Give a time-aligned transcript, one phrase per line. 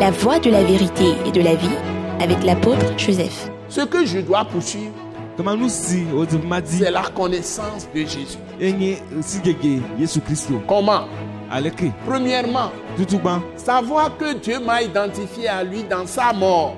[0.00, 1.76] La voie de la vérité et de la vie
[2.20, 3.50] avec l'apôtre Joseph.
[3.68, 4.92] Ce que je dois poursuivre,
[6.78, 8.38] c'est la connaissance de Jésus.
[10.66, 11.04] Comment?
[12.06, 12.70] Premièrement,
[13.56, 16.74] savoir que Dieu m'a identifié à lui dans sa mort.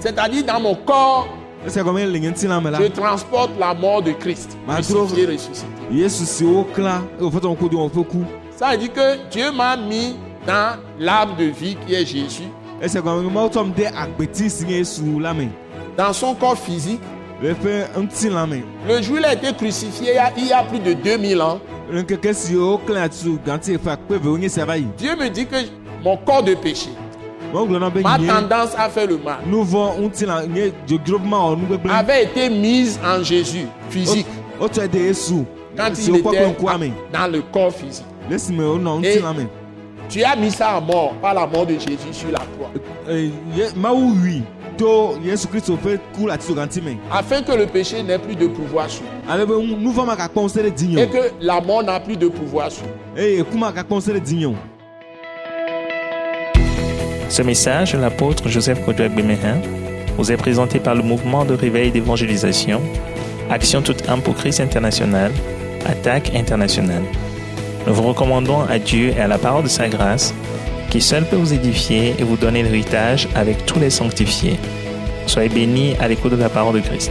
[0.00, 1.26] C'est-à-dire dans mon corps,
[1.66, 4.56] je transporte la mort de Christ.
[5.26, 5.26] Ressuscité.
[8.62, 10.14] Ça veut dire que Dieu m'a mis
[10.46, 12.44] dans l'arbre de vie qui est Jésus,
[15.98, 17.00] dans son corps physique.
[18.88, 21.58] le jour où il a été crucifié, il y a, plus de 2000 ans,
[24.96, 25.56] Dieu me dit que
[26.04, 26.90] mon corps de péché,
[28.00, 29.40] ma tendance à faire le mal,
[31.90, 34.26] avait été mise en Jésus, physique,
[35.76, 38.06] quand il était ŋkua me dans le corps physique.
[38.52, 39.46] Me
[40.08, 42.70] Tu as mis ça à mort par la mort de Jésus sur la croix,
[43.08, 43.30] Eh,
[47.10, 49.04] afin que le péché n'ait plus de pouvoir sur
[50.70, 52.84] dinye et que la mort n'a plus de pouvoir sur
[54.20, 54.54] dinye o
[57.28, 59.60] Ce message de l'apôtre Joseph Kodouak Bemehin
[60.16, 62.80] vous est présenté par le mouvement de réveil d'évangélisation,
[63.50, 65.32] Action toute âme pour Christ international,
[65.86, 67.02] Attaque internationale.
[67.84, 70.32] Nous vous recommandons à Dieu et à la parole de sa grâce,
[70.88, 74.56] qui seul peut vous édifier et vous donner l'héritage avec tous les sanctifiés.
[75.26, 77.10] Soyez bénis à l'écoute de la parole de Christ.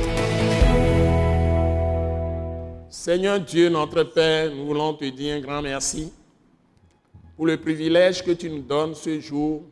[2.90, 6.14] Seigneur Dieu, notre Père, nous voulons te dire un grand merci
[7.36, 9.64] pour le privilège que tu nous donnes ce jour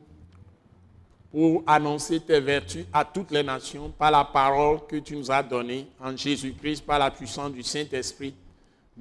[1.32, 5.44] pour annoncer tes vertus à toutes les nations par la parole que tu nous as
[5.44, 8.34] donnée en Jésus-Christ, par la puissance du Saint-Esprit.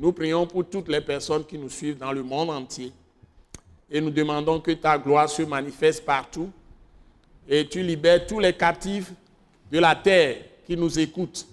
[0.00, 2.92] Nous prions pour toutes les personnes qui nous suivent dans le monde entier
[3.90, 6.48] et nous demandons que ta gloire se manifeste partout
[7.48, 9.10] et tu libères tous les captifs
[9.72, 11.48] de la terre qui nous écoutent.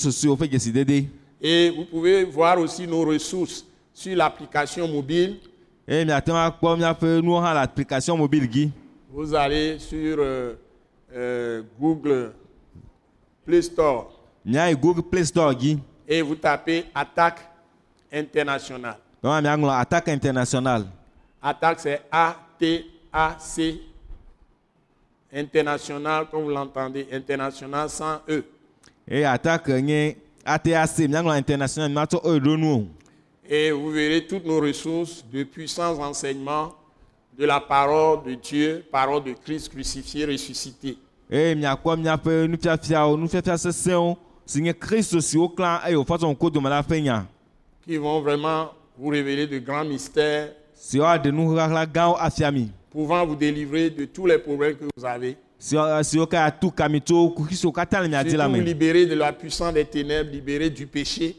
[1.43, 5.37] Et vous pouvez voir aussi nos ressources sur l'application mobile.
[5.89, 8.49] eye miate ŋu akpɔ miaƒe nuwo hã le application mobile
[9.11, 10.55] Vous allez sur euh,
[11.15, 12.33] euh, Google
[13.45, 14.13] Play Store.
[14.81, 15.55] Google play store
[16.09, 17.41] et vous tapez Attaque
[18.13, 18.97] internationale.
[19.25, 20.87] attaque international
[21.43, 23.81] Attaque, c'est A-T-A-C
[25.33, 28.45] international, comme vous l'entendez, international sans E.
[29.09, 32.87] eye attaque nye atac miaŋlɔ international miatsɔ oyo ɖo nu o
[33.49, 36.75] Et vous verrez toutes nos ressources de puissants enseignements
[37.39, 40.97] de la parole de Dieu, parole de Christ crucifié, ressuscité.
[47.85, 50.53] qui vont vraiment vous révéler de grands mystères,
[52.91, 55.37] pouvant vous délivrer de tous les problèmes que vous avez,
[58.25, 61.35] surtout me libérer de la puissance des ténèbres, libérer du péché,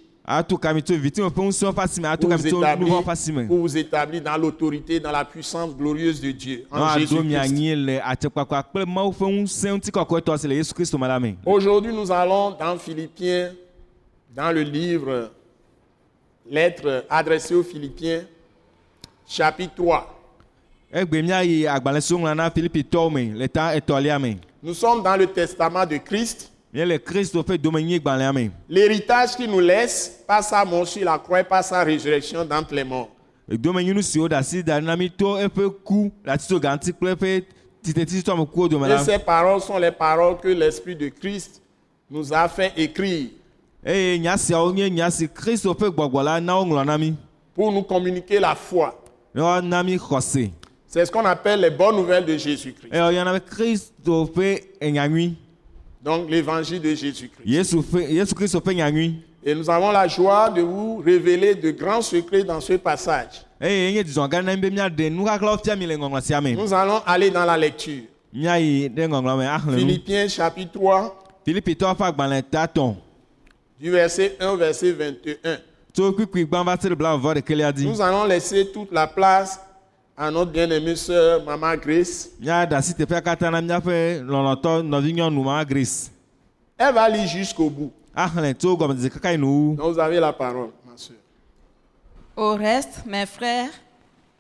[3.47, 6.83] pour vous, établir, dans l'autorité, dans la puissance glorieuse de Dieu, en me
[11.45, 13.53] Aujourd'hui, nous allons dans Philippiens,
[14.35, 15.31] dans le livre
[16.49, 18.23] Lettre adressée aux Philippiens,
[19.25, 20.17] chapitre 3.
[20.91, 25.17] egbe miayi agbalẽ siwo ŋlɔ na filipitɔwo me le ta etɔlia me Nous sommes dans
[25.17, 26.49] le testament de Christ.
[28.69, 32.83] L'héritage qu'il nous laisse par sa mort sur la croix par sa résurrection d'entre les
[32.83, 33.09] morts.
[38.69, 41.61] Et ces paroles sont les paroles que l'Esprit de Christ
[42.11, 43.29] nous a fait écrire
[47.55, 48.93] pour nous communiquer la foi.
[50.87, 52.91] C'est ce qu'on appelle les bonnes nouvelles de Jésus-Christ.
[56.03, 57.47] Donc l'évangile de Jésus-Christ.
[59.43, 63.45] Et nous avons la joie de vous révéler de grands secrets dans ce passage.
[63.59, 64.19] Nous
[66.73, 68.03] allons aller dans la lecture.
[68.33, 72.95] axlẽ nu Philippiens chapitre 3, filipitɔwo ƒe agbalẽ tatɔn
[73.79, 75.59] du verset 1 au verset 21.
[75.93, 79.59] tso kpikpui gbã va se ɖe blaevɔ ɖekelia dzi Nous allons laisser toute la place
[80.17, 82.29] à notre bien-aimée sœur, Maman Grace.
[86.75, 87.91] Elle va lire jusqu'au bout.
[88.15, 91.17] nu Donc vous avez la parole, ma sœur.
[92.35, 93.69] Au reste, mes frères,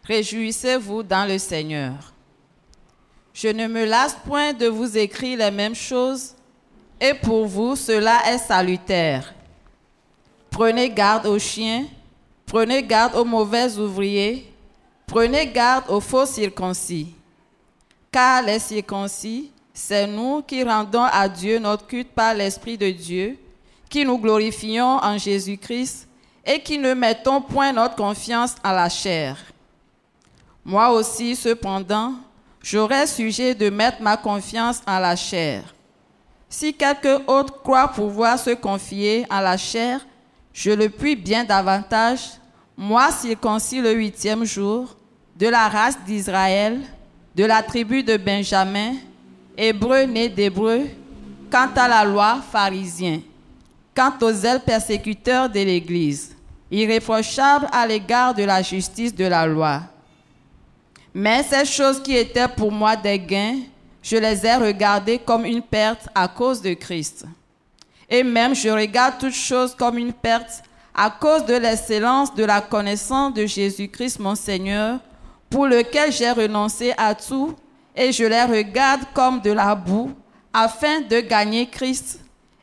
[0.03, 1.93] réjouissez-vous dans le Seigneur.
[3.33, 6.33] Je ne me lasse point de vous écrire les mêmes choses,
[6.99, 9.31] et pour vous cela est salutaire.
[10.49, 11.85] Prenez garde aux chiens,
[12.47, 14.51] prenez garde aux mauvais ouvriers,
[15.07, 17.15] prenez garde aux faux circoncis.
[18.11, 23.37] Car les circoncis, c'est nous qui rendons à Dieu notre culte par l'Esprit de Dieu,
[23.89, 26.07] qui nous glorifions en Jésus-Christ
[26.45, 29.37] et qui ne mettons point notre confiance en la chair.
[30.63, 32.13] Moi aussi, cependant,
[32.61, 35.73] j'aurais sujet de mettre ma confiance en la chair.
[36.49, 40.05] Si quelqu'un autre croit pouvoir se confier en la chair,
[40.53, 42.31] je le puis bien davantage,
[42.77, 44.95] moi circoncis le huitième jour,
[45.35, 46.79] de la race d'Israël,
[47.35, 48.93] de la tribu de Benjamin,
[49.57, 50.83] hébreu né d'hébreu,
[51.51, 53.21] quant à la loi, pharisien,
[53.95, 56.35] quant aux ailes persécuteurs de l'Église,
[56.69, 59.81] irréprochable à l'égard de la justice de la loi.
[61.13, 63.59] Mais ces choses qui étaient pour moi des gains,
[64.03, 67.25] je les ai regardées comme une perte à cause de Christ.
[68.07, 70.63] Et même je regarde toutes choses comme une perte
[70.99, 74.99] à cause de l'excellence de la connaissance de Jésus-Christ mon Seigneur,
[75.47, 77.53] pour lequel j'ai renoncé à tout,
[77.95, 80.11] et je les regarde comme de la boue,
[80.51, 82.19] afin de gagner Christ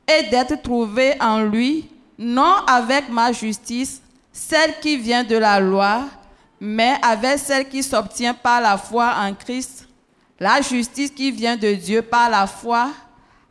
[0.08, 1.88] et d'être trouvé en lui,
[2.18, 4.02] non avec ma justice,
[4.32, 6.02] celle qui vient de la loi,
[6.60, 9.86] mais avec celle qui s'obtient par la foi en Christ,
[10.40, 12.88] la justice qui vient de Dieu par la foi,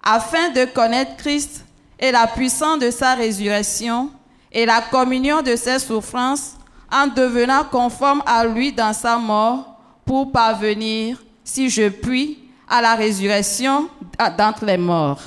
[0.03, 1.63] afin de connaître Christ
[1.97, 4.11] et la puissance de sa résurrection
[4.53, 6.53] et la communion de ses souffrances,
[6.91, 12.39] en devenant conforme à lui dans sa mort, pour parvenir, si je puis,
[12.69, 13.89] à la résurrection
[14.37, 15.21] d'entre les morts.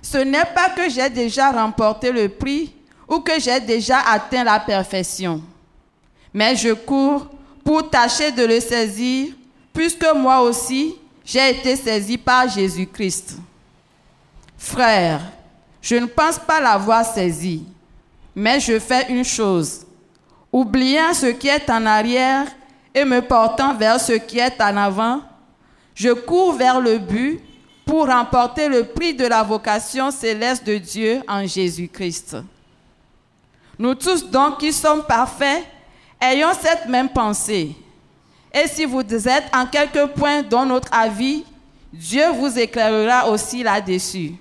[0.00, 2.74] Ce n'est pas que j'ai déjà remporté le prix
[3.08, 5.42] ou que j'ai déjà atteint la perfection,
[6.32, 7.26] mais je cours
[7.64, 9.34] pour tâcher de le saisir,
[9.72, 10.94] puisque moi aussi
[11.24, 13.36] j'ai été saisi par Jésus-Christ.
[14.56, 15.20] Frère,
[15.82, 17.64] je ne pense pas l'avoir saisi,
[18.38, 19.84] mais je fais une chose,
[20.52, 22.46] oubliant ce qui est en arrière
[22.94, 25.22] et me portant vers ce qui est en avant,
[25.92, 27.40] je cours vers le but
[27.84, 32.36] pour remporter le prix de la vocation céleste de Dieu en Jésus-Christ.
[33.76, 35.64] Nous tous donc qui sommes parfaits,
[36.20, 37.74] ayons cette même pensée.
[38.54, 41.44] Et si vous êtes en quelque point dans notre avis,
[41.92, 44.34] Dieu vous éclairera aussi là-dessus.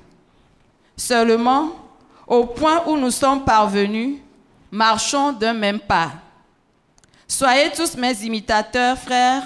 [0.95, 1.86] Seulement,
[2.27, 4.19] au point où nous sommes parvenus,
[4.69, 6.11] marchons d'un même pas.
[7.27, 9.43] Soyez tous mes imitateurs, frères,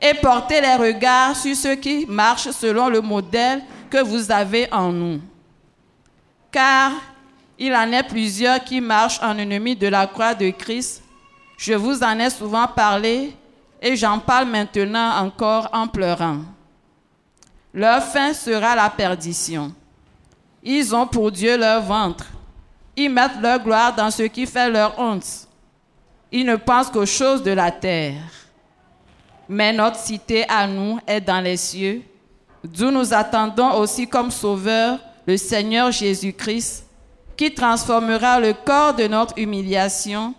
[0.00, 4.92] et portez les regards sur ceux qui marchent selon le modèle que vous avez en
[4.92, 5.20] nous.
[6.50, 6.92] Car
[7.58, 11.02] il en est plusieurs qui marchent en ennemi de la croix de Christ.
[11.56, 13.34] Je vous en ai souvent parlé
[13.80, 16.40] et j'en parle maintenant encore en pleurant.
[17.72, 19.72] Leur fin sera la perdition.
[20.64, 22.24] Ils ont pour Dieu leur ventre.
[22.96, 25.46] Ils mettent leur gloire dans ce qui fait leur honte.
[26.32, 28.22] Ils ne pensent qu'aux choses de la terre.
[29.48, 32.02] Mais notre cité à nous est dans les cieux,
[32.64, 36.86] d'où nous attendons aussi comme sauveur le Seigneur Jésus-Christ,
[37.36, 40.34] qui transformera le corps de notre humiliation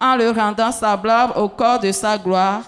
[0.00, 2.62] en le rendant semblable au corps de sa gloire,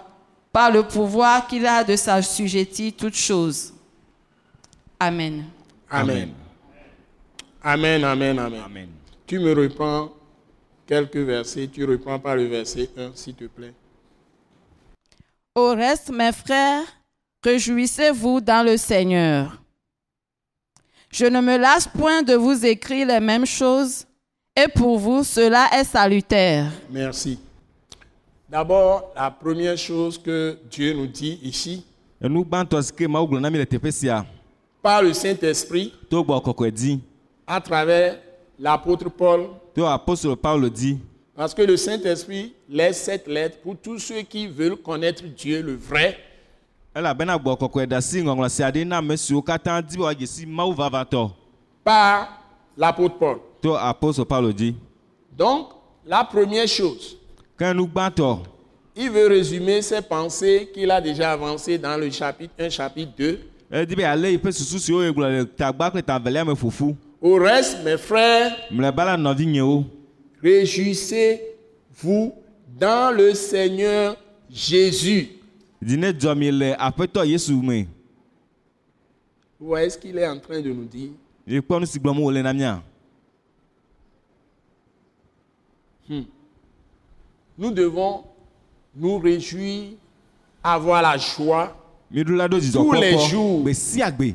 [0.52, 3.72] par le pouvoir qu'il a de s'assujettir toutes choses.
[4.98, 5.44] Amen.
[5.90, 6.30] Amen.
[7.62, 8.60] Amen, amen, amen.
[8.64, 8.88] amen
[9.26, 10.10] Tu me reprends
[10.86, 11.68] quelques versets.
[11.68, 13.74] Tu reprends par le verset 1, s'il te plaît.
[15.54, 16.84] Au reste, mes frères,
[17.44, 19.60] réjouissez-vous dans le Seigneur.
[21.10, 24.06] Je ne me lasse point de vous écrire les mêmes choses,
[24.56, 26.70] et pour vous cela est salutaire.
[26.90, 27.38] Merci.
[28.48, 31.84] D'abord, la première chose que Dieu nous dit ici,
[34.82, 35.94] par le Saint-Esprit,
[37.50, 38.16] à travers
[38.60, 40.98] l'apôtre Paul, to apostole paulo di
[41.34, 45.74] parce que le Saint-Esprit laisse cette lettre pour tous ceux qui veulent connaître Dieu, le
[45.74, 46.16] vrai,
[51.82, 52.28] par
[52.76, 53.38] l'apôtre Paul.
[55.36, 55.70] Donc,
[56.06, 57.16] la première chose,
[58.94, 63.40] il veut résumer ses pensées qu'il a déjà avancées dans le chapitre 1, chapitre 2.
[67.22, 68.56] Au reste, mes frères,
[70.42, 72.32] réjouissez-vous
[72.78, 74.16] dans le Seigneur
[74.48, 75.28] Jésus.
[75.82, 75.98] Vous
[79.66, 81.10] voyez ce qu'il est en train de nous dire?
[81.46, 81.60] Mía
[87.58, 88.24] Nous devons
[88.96, 89.90] nous réjouir,
[90.62, 91.76] avoir la joie
[92.10, 92.24] Tous
[92.92, 93.60] les jours.
[93.60, 94.34] kpɔkpɔ gbe sia gbe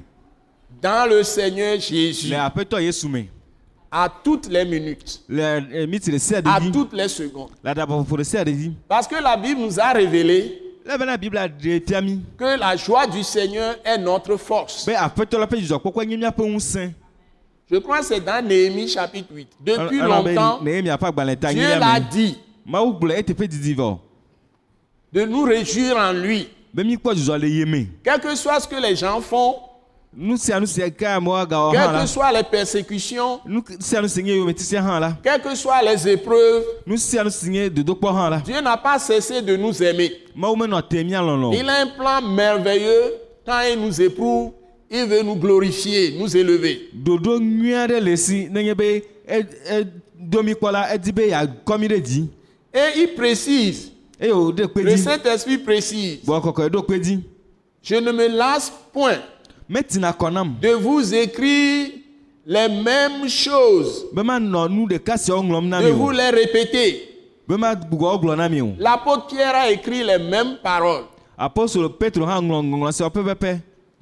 [0.86, 2.32] dans le Seigneur Jésus.
[3.92, 5.22] À toutes les minutes,
[6.46, 7.50] à toutes les secondes.
[8.88, 10.62] Parce que la Bible nous a révélé
[12.38, 14.88] que la joie du Seigneur est notre force.
[17.72, 19.48] Je crois que c'est dans Néhémie chapitre 8.
[19.62, 22.38] Depuis longtemps, Dieu l'a dit.
[25.12, 26.48] De nous réjouir en lui.
[28.04, 29.56] Quel que soit ce que les gens font,
[30.18, 38.98] quelles que soient les persécutions, la quelles que soient les épreuves, la Dieu n'a pas
[39.00, 40.12] cessé de nous aimer.
[40.38, 43.14] lɔlɔ Il a un plan merveilleux.
[43.46, 44.52] Quand il nous éprouve,
[44.90, 46.90] il veut nous glorifier, nous élever.
[52.74, 56.20] Et il précise, wòɖe kpe le Saint-Esprit précise,
[57.82, 59.20] je ne me lasse point
[60.62, 61.90] de vous écrire
[62.46, 64.06] les mêmes choses,
[65.82, 67.10] de vous les répéter.
[68.80, 71.04] L'apôtre Pierre a écrit les mêmes paroles.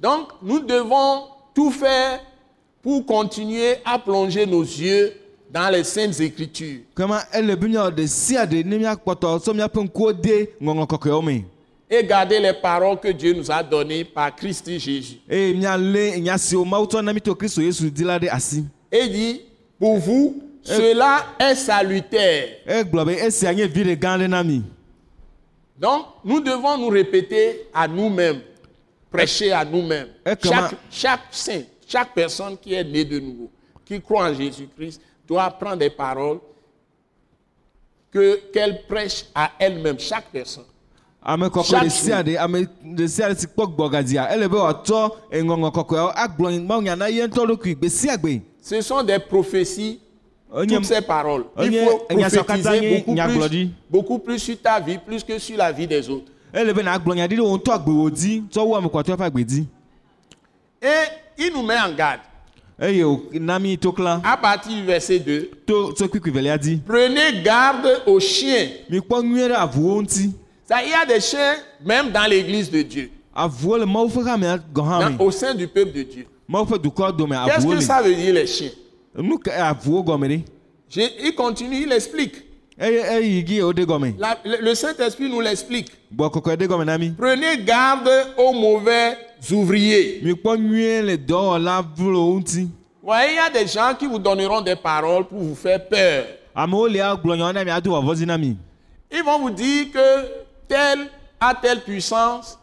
[0.00, 2.20] Donc, nous devons tout faire
[2.82, 5.12] pour continuer à plonger nos yeux
[5.50, 6.80] dans les saintes écritures.
[11.94, 15.18] Et garder les paroles que Dieu nous a données par Christ Jésus.
[18.92, 19.40] Et il dit,
[19.78, 22.48] pour vous, cela est salutaire.
[24.44, 24.62] mi
[25.78, 28.40] Donc, nous devons nous répéter à nous-mêmes,
[29.10, 30.08] prêcher à nous-mêmes.
[30.42, 33.50] Comment- Chaque, chaque saint, chaque personne qui est née de nouveau,
[33.84, 36.38] qui croit en Jésus-Christ, doit prendre des paroles
[38.10, 40.64] que qu'elle prêche à elle-même, chaque personne.
[41.24, 42.66] Ame kɔkɔ Chaque ɖe sia ɖe ame
[42.96, 47.26] ɖe sia ɖe si kpɔ gbɔgadzia ele be wòatsɔ eŋɔŋlɔ kɔkɔewo agblɔ mawunya na ye
[47.26, 50.00] ŋutɔ ɖokui gbe sia gbe Ce sont des prophéties,
[50.66, 51.44] toutes ces paroles.
[51.62, 55.86] Il faut prophétiser beaucoup plus, beaucoup plus sur ta vie, plus que sur la vie
[55.86, 56.32] des autres.
[56.54, 56.60] Et
[61.38, 62.20] il nous met en garde.
[64.24, 68.66] À partir du verset 2, to tso kpikpi velia dzi prenez garde aux chiens.
[70.68, 73.10] Ça, il y a des chiens, même dans l'église de Dieu,
[75.18, 76.26] dans- au sein du peuple de Dieu.
[77.46, 78.70] Qu'est-ce que ça veut dire, les chiens?
[80.88, 82.34] Je- Il continue, il explique.
[83.72, 85.90] ɖe gɔme La- le le Saint-Esprit nous l'explique.
[87.16, 89.16] Prenez garde aux mauvais
[89.52, 90.20] ouvriers.
[93.02, 96.24] voyez, il y a des gens qui vous donneront des paroles pour vous faire peur.
[99.12, 102.58] Ils vont vous dire que tel a telle puissance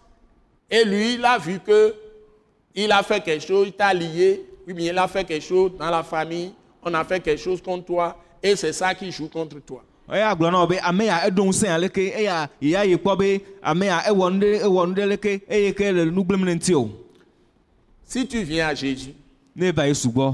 [0.70, 1.93] et lui, il a vu que
[2.74, 5.72] il a fait quelque chose, il t'a lié, oui, bien il a fait quelque chose
[5.77, 6.53] dans la famille,
[6.84, 9.84] on a fait quelque chose contre toi et c'est ça qui joue contre toi.
[10.12, 13.41] eya gblɔ na wo be ame ya eɖo ŋusẽ aleke eya ya yi kpɔ be
[13.63, 16.55] ame ya ewɔ nu ɖe ewɔ nu ɖe leke eye ke le nu gblẽm ne
[16.55, 16.89] ŋuti o
[18.03, 19.13] Si tu viens à Jésus,
[19.55, 20.34] ne eva yesu gbɔ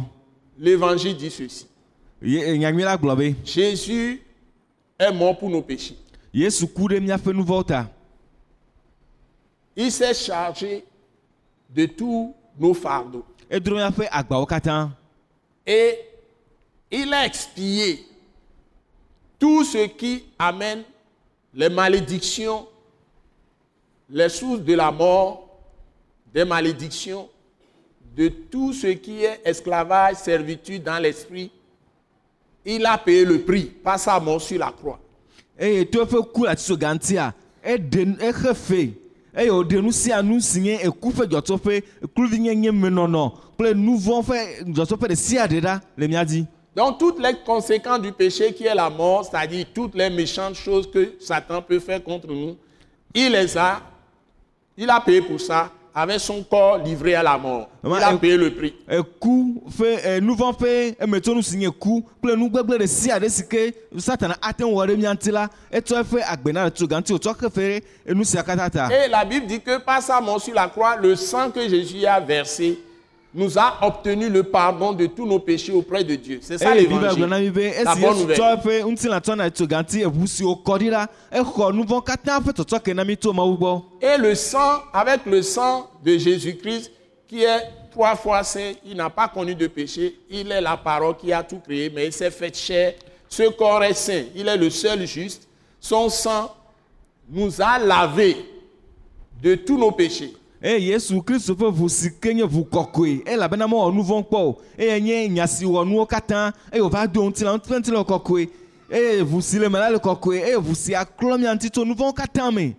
[0.57, 1.67] l'évangile dit ceci.
[2.23, 4.19] Ye- nyanyui la gblɔ be Jésus
[4.97, 5.95] est mort pour nos péchés.
[9.75, 10.85] Il s'est chargé
[11.69, 13.25] de tous nos fardeaux.
[15.65, 15.97] Et
[16.91, 18.05] il a expié
[19.39, 20.83] tout ce qui amène
[21.53, 22.67] les malédictions,
[24.07, 25.49] les sources de la mort,
[26.31, 27.29] des malédictions,
[28.15, 31.51] de tout ce qui est esclavage, servitude dans l'esprit.
[32.63, 34.99] Il a payé le prix par sa mort sur la croix.
[35.59, 37.33] Eye to eƒe ku le atiso ga ŋutia
[37.63, 38.93] eɖe exe fe
[39.35, 44.23] eye wòɖe nu sia nu si nye eku ƒe ekluvi nyenye menɔnɔ kple nu vɔ
[44.23, 44.37] ƒe
[44.85, 46.45] ɖe sia ɖe ɖa le mía dzi.
[46.75, 50.89] Donc toutes les conséquences du péché qui est la mort, c'est-à-dire toutes les méchantes choses
[50.89, 52.55] que Satan peut faire contre nous,
[53.15, 53.81] il les a,
[54.77, 57.69] il a payé pour ça avec son corps livré à la mort.
[57.83, 58.75] Il a et- payé le prix.
[58.87, 63.17] eku ƒe e, nu vɔ ƒe emetonu si nye ku kple nu gbegblẽ ɖe sia
[63.19, 66.65] ɖe si ke satana ate ŋu wɔ ɖe mía ŋuti la etsɔ eƒe agbe na
[66.65, 68.89] le tso gãŋuti wòtsɔ xe fe ɖe enu sia katã ta.
[68.91, 72.05] Et la Bible dit que par sa mort sur la croix, le sang que Jésus
[72.05, 72.77] a versé
[73.33, 76.39] nous a obtenu le pardon de tous nos péchés auprès de Dieu.
[76.41, 77.19] C'est ça na l'évangile.
[77.83, 78.37] La bonne nouvelle.
[84.01, 86.91] Et le sang, avec le sang de Jésus-Christ,
[87.27, 91.17] qui est trois fois saint, il n'a pas connu de péché, il est la parole
[91.17, 92.93] qui a tout créé, mais il s'est fait chair.
[93.27, 95.47] Ce corps est saint, il est le seul juste.
[95.79, 96.55] Son sang
[97.29, 98.37] nous a lavés
[99.43, 100.33] de tous nos péchés.
[100.61, 104.37] Eye yesu kristu ƒe ʋu si ke nye ʋu kɔkɔe elabena mewɔ nu vɔ kpɔ
[104.37, 108.07] o eye nye nya si wɔ nuwo katã eye wòva do ŋutilã ƒe ŋutilã wɔ
[108.07, 108.49] kɔkɔe
[108.89, 111.83] eye ʋu si le me la le kɔkɔe eye ʋu si aklɔ mia ŋuti tso
[111.85, 112.75] nu vɔwo katã me.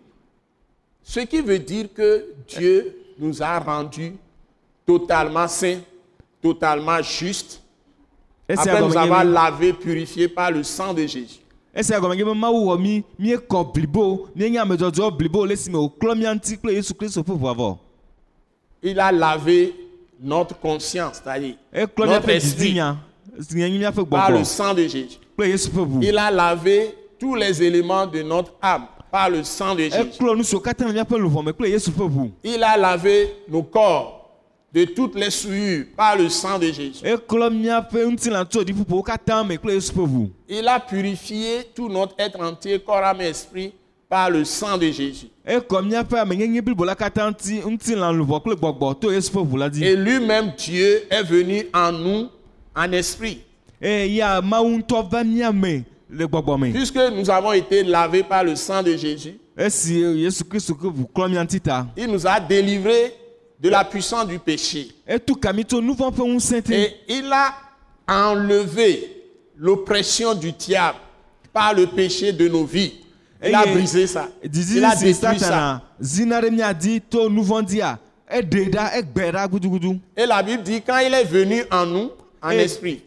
[1.03, 4.13] Ce qui veut dire que Dieu nous a rendus
[4.87, 5.81] totalement saints,
[6.43, 7.63] totalement justes,
[8.49, 11.41] après nous avoir be lavés, purifiés par le sang de Jésus.
[11.75, 15.71] Esia gɔme nye be mawu wɔ mi miekɔ blibo mienye ame dzɔdzɔ blibo le si
[15.71, 17.79] me wòklɔ mia ŋuti kple yesu kristu ƒe ʋua vɔ.
[18.83, 19.75] Il a lavé
[20.21, 22.79] notre conscience, c'est-à-dire eklɔ notre esprit
[24.11, 25.19] par le sang de Jésus.
[26.03, 30.19] Il a lavé tous les éléments de notre âme par le sang de Jésus.
[31.91, 32.31] ƒe ʋu.
[32.45, 34.18] Il a lavé nos corps
[34.73, 37.03] de toutes les souillures par le sang de Jésus.
[40.49, 43.73] Il a purifié tout notre être entier, corps, âme et esprit
[44.09, 45.29] par le sang de Jésus.
[49.85, 52.29] Et lui-même, Dieu, est venu en nous
[52.75, 53.41] en esprit.
[56.73, 59.39] Puisque nous avons été lavés par le sang de Jésus,
[61.61, 61.87] ta.
[61.97, 63.13] il nous a délivrés
[63.61, 64.89] de la puissance du péché.
[66.75, 67.55] Et il a
[68.07, 69.17] enlevé
[69.57, 70.99] l'oppression du diable
[71.53, 72.93] par le péché de nos vies.
[73.45, 74.29] Il a brisé ça.
[74.43, 75.83] Il a détruit ça.
[80.17, 83.03] Et la Bible dit quand il est venu en nous, en esprit,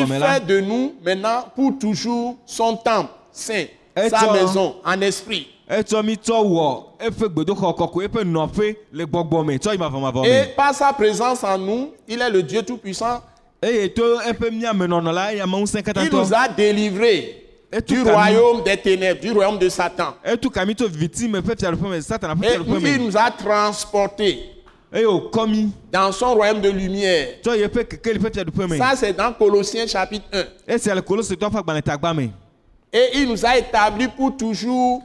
[0.00, 3.66] il fait de nous maintenant pour toujours son temple saint,
[4.10, 4.32] sa toi?
[4.32, 5.46] maison en esprit.
[5.78, 10.26] Etsɔ mi tsɔ wɔ eƒe gbedoxɔ kɔkɔe eƒe nɔƒe le gbɔgbɔ me tsɔ yi mavɔmavɔ
[10.26, 13.22] Et par sa présence en nous, il est le Dieu Tout-Puissant.
[13.62, 16.48] eye to eƒe miamenɔnɔ la eya me ŋusẽ Il nous a
[17.80, 20.14] tout du royaume des ténèbres, du royaume de Satan.
[20.24, 20.40] Et il
[23.02, 24.50] nous a transportés
[24.92, 27.28] eye wòkɔ mi dans son royaume de lumière.
[27.42, 27.54] Ça,
[28.94, 30.44] c'est dans Colossiens chapitre 1.
[30.74, 32.28] esia le kolositɔ ƒe agbalẽ tagba me.
[32.92, 35.02] Et il nous a établis pour toujours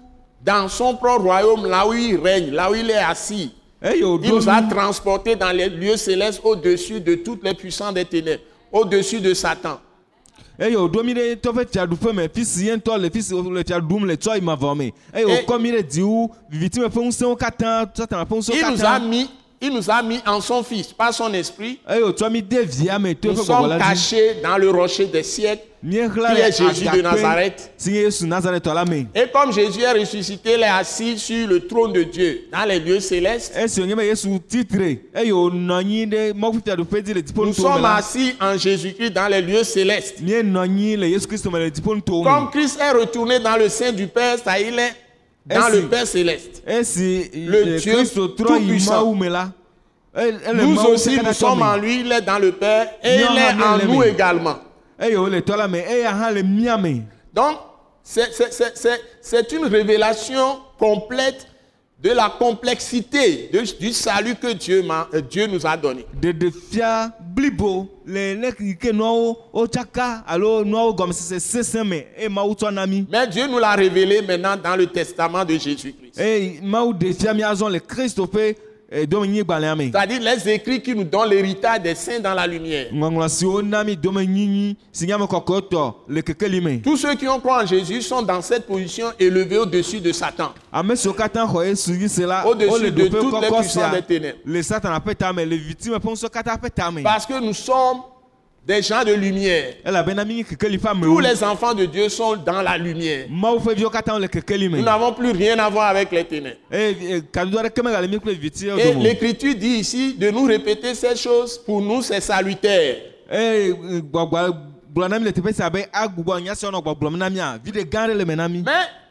[0.47, 3.51] dans son propre royaume, là où il règne, là où il est assis.
[3.81, 8.05] eye Il nous a transportés dans les lieux célestes au-dessus de toutes les puissances des
[8.05, 9.79] ténèbres, au-dessus de Satan.
[17.10, 17.38] ŋusẽwo
[18.55, 19.29] Il nous a mis,
[19.62, 21.80] il nous a mis en son Fils, par son esprit.
[21.88, 25.63] me to Nous sommes cachés dans le rocher des siècles.
[25.84, 27.72] qui est Jésus de Nazareth.
[29.15, 32.80] Et comme Jésus est ressuscité, il est assis sur le trône de Dieu, dans les
[32.80, 33.54] lieux célestes.
[33.67, 33.86] dzi
[37.13, 40.17] le Nous sommes assis en Jésus-Christ dans les lieux célestes.
[40.20, 40.26] Comme
[41.54, 44.93] me Christ est retourné dans le sein du Père, ça il est
[45.55, 46.63] dans Ainsi, le Père céleste.
[47.33, 47.93] Le Dieu
[48.60, 48.91] tout-puissant.
[50.53, 53.77] Nous aussi, nous sommes en lui, il est dans le Père et il est en
[53.86, 54.57] nous également.
[55.63, 55.79] me
[57.33, 57.57] Donc,
[58.03, 58.31] c'est-
[59.53, 61.47] une révélation complète
[62.01, 64.83] de la complexité de- du salut que Dieu,
[65.13, 66.05] euh, Dieu nous a donné.
[67.38, 72.73] Blibo le ne yi ke nuawo wotsaka alo nuawo gɔmesese sesẽ me eye mawu tsɔ
[72.73, 76.19] na mi Mais Dieu nous l'a révélé maintenant dans le testament de Jésus-Christ.
[76.19, 78.56] eye mawu ɖe fia mi azɔ le kristu ƒe eh,
[79.91, 82.88] C'est-à-dire les écrits qui nous donnent l'héritage des saints dans la lumière.
[86.82, 90.54] Tous ceux qui ont cru en Jésus sont dans cette position élevée au-dessus de Satan.
[92.26, 94.39] la Au-dessus de toutes les puissances des ténèbres.
[97.04, 98.02] Parce que nous sommes
[98.67, 99.75] des gens de lumière.
[101.01, 103.27] Tous les enfants de Dieu sont dans la lumière.
[103.30, 106.58] Nous n'avons plus rien à voir avec les ténèbres.
[106.69, 112.97] kple vivitiwo Et l'Écriture dit ici de nous répéter ces choses, pour nous c'est salutaire.
[113.32, 113.73] Mais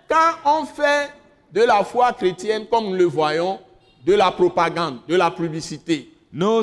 [0.08, 1.10] quand on fait
[1.52, 3.58] de la foi chrétienne, comme nous le voyons,
[4.04, 6.62] de la propagande, de la publicité, ne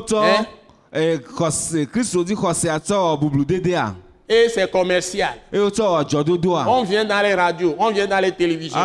[4.28, 5.34] et c'est commercial.
[5.52, 8.78] dzɔdodoa On vient dans les radios, on vient dans les télévisions.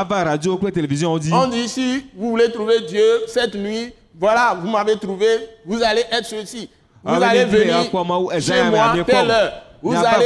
[1.19, 5.28] dzi On dit si vous voulez trouver Dieu cette nuit, voilà, vous m'avez trouvé,
[5.65, 6.69] vous allez être ceci.
[7.04, 7.76] Vous Ah, allez venir
[8.41, 9.54] chez moi telle heure.
[9.82, 10.26] Vous allez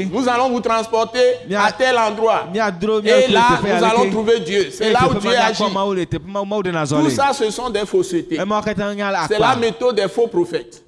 [0.00, 0.08] venir.
[0.12, 1.20] Nous allons vous transporter
[1.56, 2.48] à tel endroit.
[2.52, 2.58] Et
[3.32, 4.68] là, nous allons trouver Dieu.
[4.72, 5.62] C'est là où Dieu agit.
[5.62, 5.70] Tout
[7.10, 8.36] ça, ce sont des faussetés.
[9.28, 10.82] C'est la méthode des faux prophètes.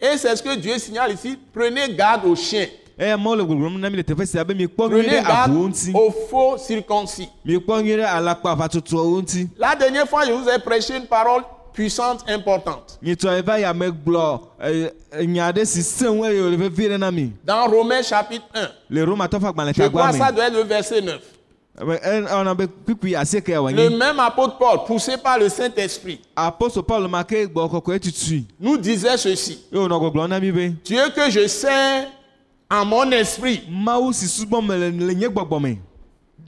[0.00, 1.38] Et c'est ce que Dieu signale ici.
[1.54, 2.66] Prenez garde aux chiens.
[2.96, 3.16] Prenez
[5.22, 5.52] garde
[5.94, 7.28] aux faux circoncis.
[9.58, 11.42] La dernière fois, je vous ai prêché une parole
[11.74, 12.98] puissante, importante.
[14.62, 15.26] eh, eh,
[17.44, 18.68] Dans Romains chapitre 1.
[18.90, 21.20] le romatɔ ƒe agbalẽ Je crois que ça doit être le verset 9.
[21.80, 26.20] Ebe, eh, ewɔna be kpikpui asieke Le même apôtre Paul, poussé par le Saint-Esprit,
[28.60, 29.58] nous disait ceci.
[30.84, 32.06] Dieu que je sais
[32.70, 33.62] en mon esprit,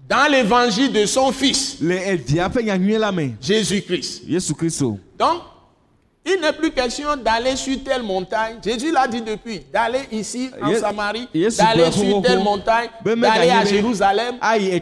[0.08, 1.96] dans l'évangile de son Fils, me
[3.40, 4.22] Jésus-Christ.
[5.18, 5.42] Donc,
[6.28, 8.56] il n'est plus question d'aller sur telle montagne.
[8.64, 14.34] Jésus l'a dit depuis, d'aller ici en Samarie, d'aller sur telle montagne, d'aller à Jérusalem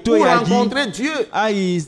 [0.03, 1.12] pour rencontrer Dieu.
[1.47, 1.81] Les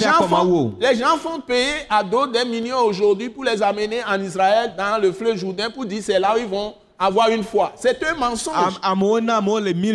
[0.00, 4.18] gens, font, les gens font payer à d'autres des millions aujourd'hui pour les amener en
[4.22, 7.72] Israël, dans le fleuve Jourdain, pour dire c'est là où ils vont avoir une foi.
[7.76, 8.54] C'est un mensonge.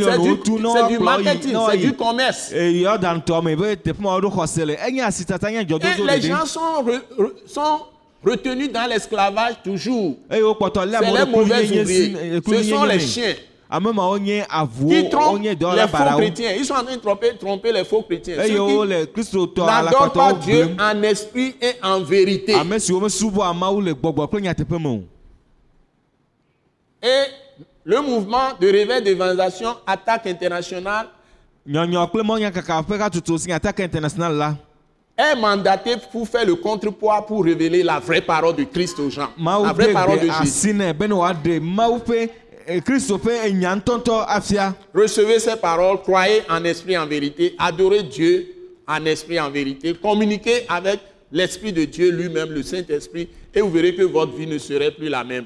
[0.02, 2.52] C'est du, marketing, c'est du commerce.
[2.52, 2.82] Et
[6.08, 7.80] les gens sont, re- re- sont
[8.26, 10.16] retenus dans l'esclavage toujours.
[10.86, 12.42] lé C'est les mauvais ouvriers.
[12.44, 13.36] Ce sont les chiens
[14.50, 16.52] avuwo qui trompent les faux chrétiens.
[16.58, 18.36] Ils sont en train de tromper, tromper les faux chrétiens.
[18.42, 22.54] eye Ceux qui n'adorent pas Dieu en esprit et en vérité.
[22.56, 25.04] ame siwo mesubɔa mawu le gbɔgbɔ kple nyateƒe me o
[27.06, 27.26] Et
[27.84, 31.08] le mouvement de réveil d'évangélisation Attaque internationale
[35.18, 39.30] est mandaté pour faire le contrepoids pour révéler la vraie parole de Christ aux gens.
[39.38, 40.74] La vraie parole de Jésus.
[40.74, 42.30] ƒe
[42.68, 42.82] eh,
[44.28, 48.48] afia Recevez ces paroles, croyez en esprit en vérité, adorez Dieu
[48.88, 51.00] en esprit en vérité, communiquez avec
[51.32, 55.10] l'Esprit de Dieu lui-même, le Saint-Esprit, et vous verrez que votre vie ne serait plus
[55.10, 55.46] la même.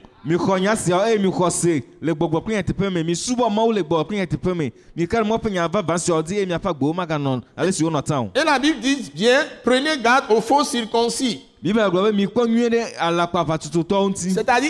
[8.36, 11.42] Et la Bible dit bien, prenez garde aux faux circoncis.
[11.62, 11.92] C'est-à-dire,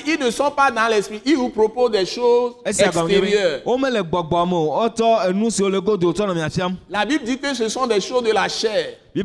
[0.07, 3.61] ils ne sont pas dans l'esprit, ils vous proposent des choses be extérieures.
[3.65, 7.37] womele gbɔgbɔ me o wotsɔ enu siwo le godo tsɔ nɔ miafiam La Bible dit
[7.37, 8.95] que ce sont des choses de la chair.
[9.15, 9.23] Et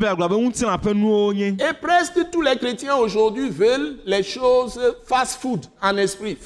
[1.81, 6.37] presque tous les chrétiens aujourd'hui veulent les choses fast-food en esprit,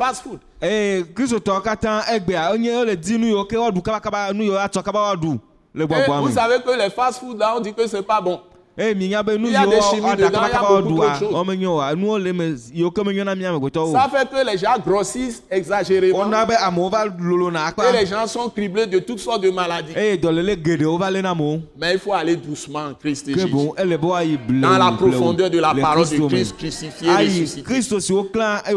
[5.13, 5.39] woaɖu
[5.75, 8.21] le Et gbɔgbɔa vous me savez que les fast-food là, on dit que c'est pas
[8.21, 8.41] bon.
[8.79, 10.41] Eye minya be nu Il y a yiwo des chimies woaɖa dedans, il y a
[10.51, 11.35] kabakaba beaucoup woaɖua de choses.
[11.35, 14.57] womenyo oa nuwo le me yiwo ke menyo na mía amegbetɔwo Ça fait que les
[14.59, 16.19] gens grossissent exagérément.
[16.19, 19.93] wona be amewo va lolona Et les gens sont criblés de toutes sortes de maladies.
[19.97, 23.35] eye dɔléle geɖewo va lé na amewo Mais il faut aller doucement en Christ ke
[23.41, 23.51] Jésus.
[23.53, 26.27] boŋ ele be woayi blewu Dans la profondeur de la le parole de.
[26.29, 27.63] Christ crucifié, ayi ressuscité.
[27.63, 28.75] kristo si woklã eye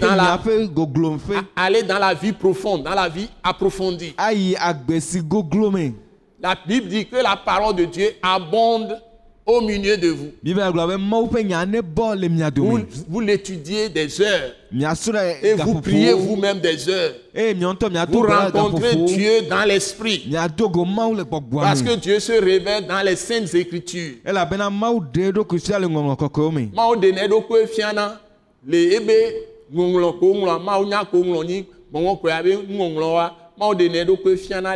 [0.00, 4.14] dans la- miaƒe goglomƒe Aller dans la vie profonde, dans la vie approfondie.
[4.16, 5.92] ayi agbe si goglo me
[6.40, 8.96] La Bible dit que la parole de Dieu abonde
[9.48, 10.28] au milieu de vous.
[12.56, 14.52] Vous, vous l'étudiez des heures
[15.42, 17.14] et vous priez vous-même des heures.
[17.34, 20.28] ŋutɔ Vous rencontrez Dieu dans l'esprit.
[20.30, 24.16] Parce que Dieu se révèle dans les saintes écritures.
[24.24, 25.02] elabena mawu
[27.74, 28.18] fiana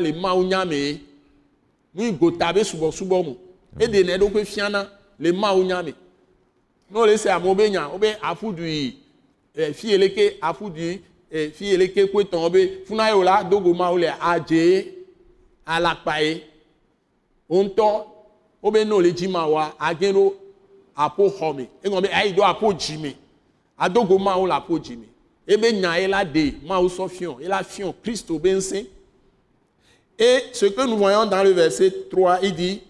[0.01, 0.11] le
[0.45, 0.65] nya
[1.95, 3.37] nu gota be subɔsubɔ mo
[3.79, 5.95] eɖokui fiana le mawu nya me
[6.91, 8.99] n'o le se amewo be nya wo be aƒu du yi
[9.55, 12.85] eh, fi yi leke aƒu du yi eh, fi yi leke koe tɔn wo be
[12.87, 14.87] funa ye o la dogo mawu le adze
[15.67, 16.43] alakpa ye
[17.49, 18.05] wo ŋutɔ
[18.63, 20.35] wobe n'o le dzi ma wa age ɖo
[20.97, 23.17] aƒo xɔ me egɔme be ayi ɖo aƒo dzi me
[23.79, 25.07] adogo mawo le aƒo dzime
[25.47, 28.87] ebe nya ye la ɖe mawo sɔ fiɔ ye la fiɔ ŋusẽ
[30.19, 32.81] et ce que nous voyons dans le verset 3 il dit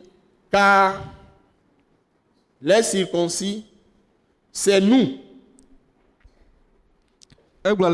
[0.53, 1.03] car
[2.61, 3.65] les circoncis
[4.53, 5.19] c'est nous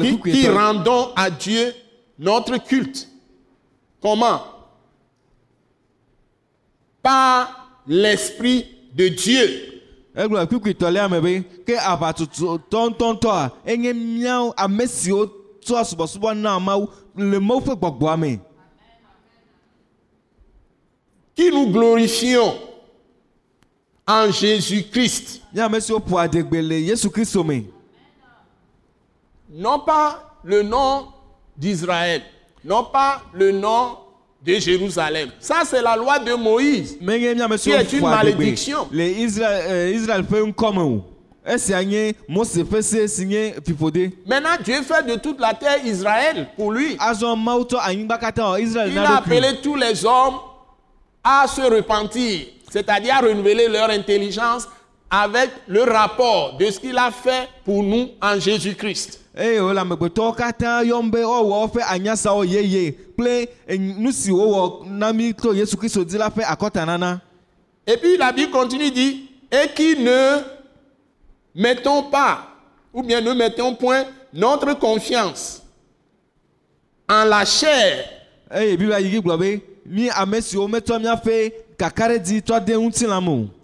[0.02, 1.72] qui, qui rendons à Dieu
[2.18, 3.08] notre culte.
[4.02, 4.40] Comment?
[7.02, 9.64] Par l'Esprit de Dieu.
[10.18, 10.48] egblɔ
[11.22, 11.74] be ke
[13.70, 15.30] enye míawo ame siwo
[15.62, 18.40] tsɔa subɔsubɔ na mawu le mawu ƒe gbɔgbɔa me
[21.38, 22.58] Qui nous glorifions
[24.04, 25.40] en Jésus-Christ.
[29.48, 31.06] Non pas le nom
[31.56, 32.22] d'Israël,
[32.64, 33.98] non pas le nom
[34.44, 35.30] de Jérusalem.
[35.38, 36.98] Ça, c'est la loi de Moïse.
[36.98, 38.88] Qui est une malédiction.
[44.26, 46.94] Maintenant, Dieu fait de toute la terre Israël pour lui.
[46.94, 46.98] Il
[48.98, 50.34] a appelé tous les hommes
[51.28, 54.66] à se repentir, c'est-à-dire à renouveler leur intelligence
[55.10, 59.20] avec le rapport de ce qu'il a fait pour nous en Jésus-Christ.
[66.30, 67.20] ƒe akɔtanana
[67.86, 70.38] Et puis la Bible continue dit, et qui ne
[71.54, 72.48] mettons pas,
[72.92, 75.62] ou bien ne mettons point notre confiance
[77.08, 78.04] en la chair,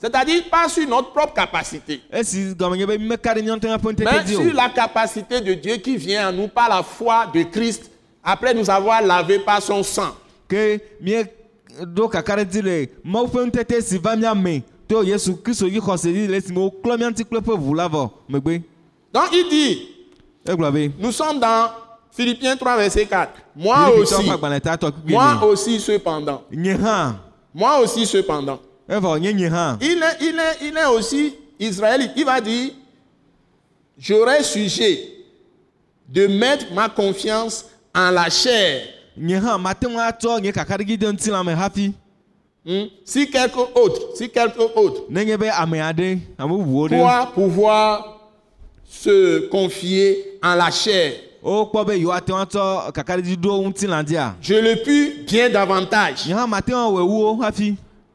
[0.00, 2.98] c'est-à-dire pas sur notre propre capacité, míaƒe
[4.04, 7.42] mais sur o la capacité de Dieu qui vient à nous par la foi de
[7.42, 7.90] Christ,
[8.22, 10.14] après nous avoir lavé par son sang.
[19.12, 19.88] Donc il dit,
[20.46, 20.90] be.
[21.00, 21.70] nous sommes dans
[22.16, 23.32] Philippiens 3, verset 4.
[23.56, 24.14] Moi aussi,
[25.14, 26.42] moi aussi cependant,
[27.52, 28.60] moi aussi cependant.
[29.80, 32.12] Il est, il est, il est aussi israélite.
[32.16, 32.70] Il va dire,
[33.98, 35.08] j'aurais sujet
[36.08, 38.82] de mettre ma confiance en la chair.
[42.66, 42.84] Hmm?
[43.04, 45.02] Si quelqu'un autre, si quelqu'un autre
[46.98, 48.20] doit pouvoir
[48.88, 51.12] se confier en la chair,
[54.40, 56.26] je le puis bien davantage.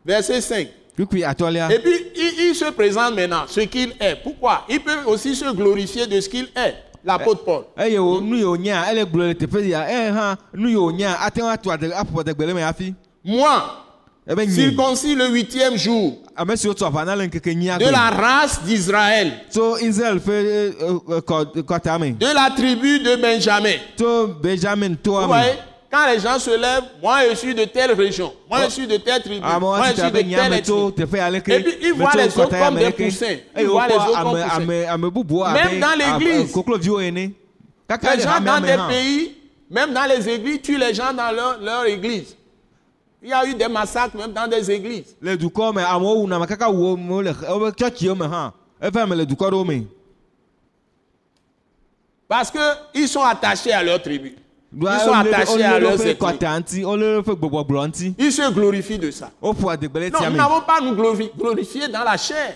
[0.06, 0.68] Verset 5.
[0.96, 4.16] kpukpui atɔlia Et puis, il, il se présente maintenant ce qu'il est.
[4.24, 4.66] Pourquoi?
[4.68, 7.64] Il peut aussi se glorifier de ce qu'il est, l'apôtre Paul.
[12.54, 13.89] me hafi Moi,
[14.50, 22.12] circoncis le huitième jour ŋkeke nyia de la race d'Israël, eh, eh, kɔ kɔta me
[22.12, 23.78] de la tribu de Benjamin.
[23.98, 25.54] Vous voyez,
[25.92, 28.98] quand les gens se lèvent, moi je suis de telle région, moi je suis de
[28.98, 31.56] telle tribu, amewo moi je suis de telle ethnie.
[31.56, 33.38] Et puis, ils voient les autres comme des poussins.
[33.58, 34.98] Ils voient les autres comme poussins.
[35.10, 36.56] bubuwo Même dans l'église.
[36.56, 39.36] Les le gens dans des pays,
[39.70, 42.36] même dans les églises, tuent les gens dans leur, leur église.
[43.22, 45.16] Il y a eu des massacres même dans des églises.
[52.28, 54.36] Parce qu'ils sont attachés à leur tribu.
[54.94, 56.18] Ils sont attachés à leurs ŋuti
[58.20, 59.32] Ils se glorifient de ça.
[60.12, 62.56] Non, nous n'avons pas à nous glori- glorifier dans la chair.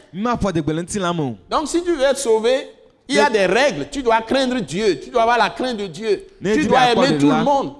[1.49, 2.67] Donc si tu veux être sauvé,
[3.09, 3.87] il y a des règles.
[3.91, 4.99] Tu dois craindre Dieu.
[5.03, 6.23] Tu dois avoir la crainte de Dieu.
[6.53, 7.73] Tu dois aimer tout le monde.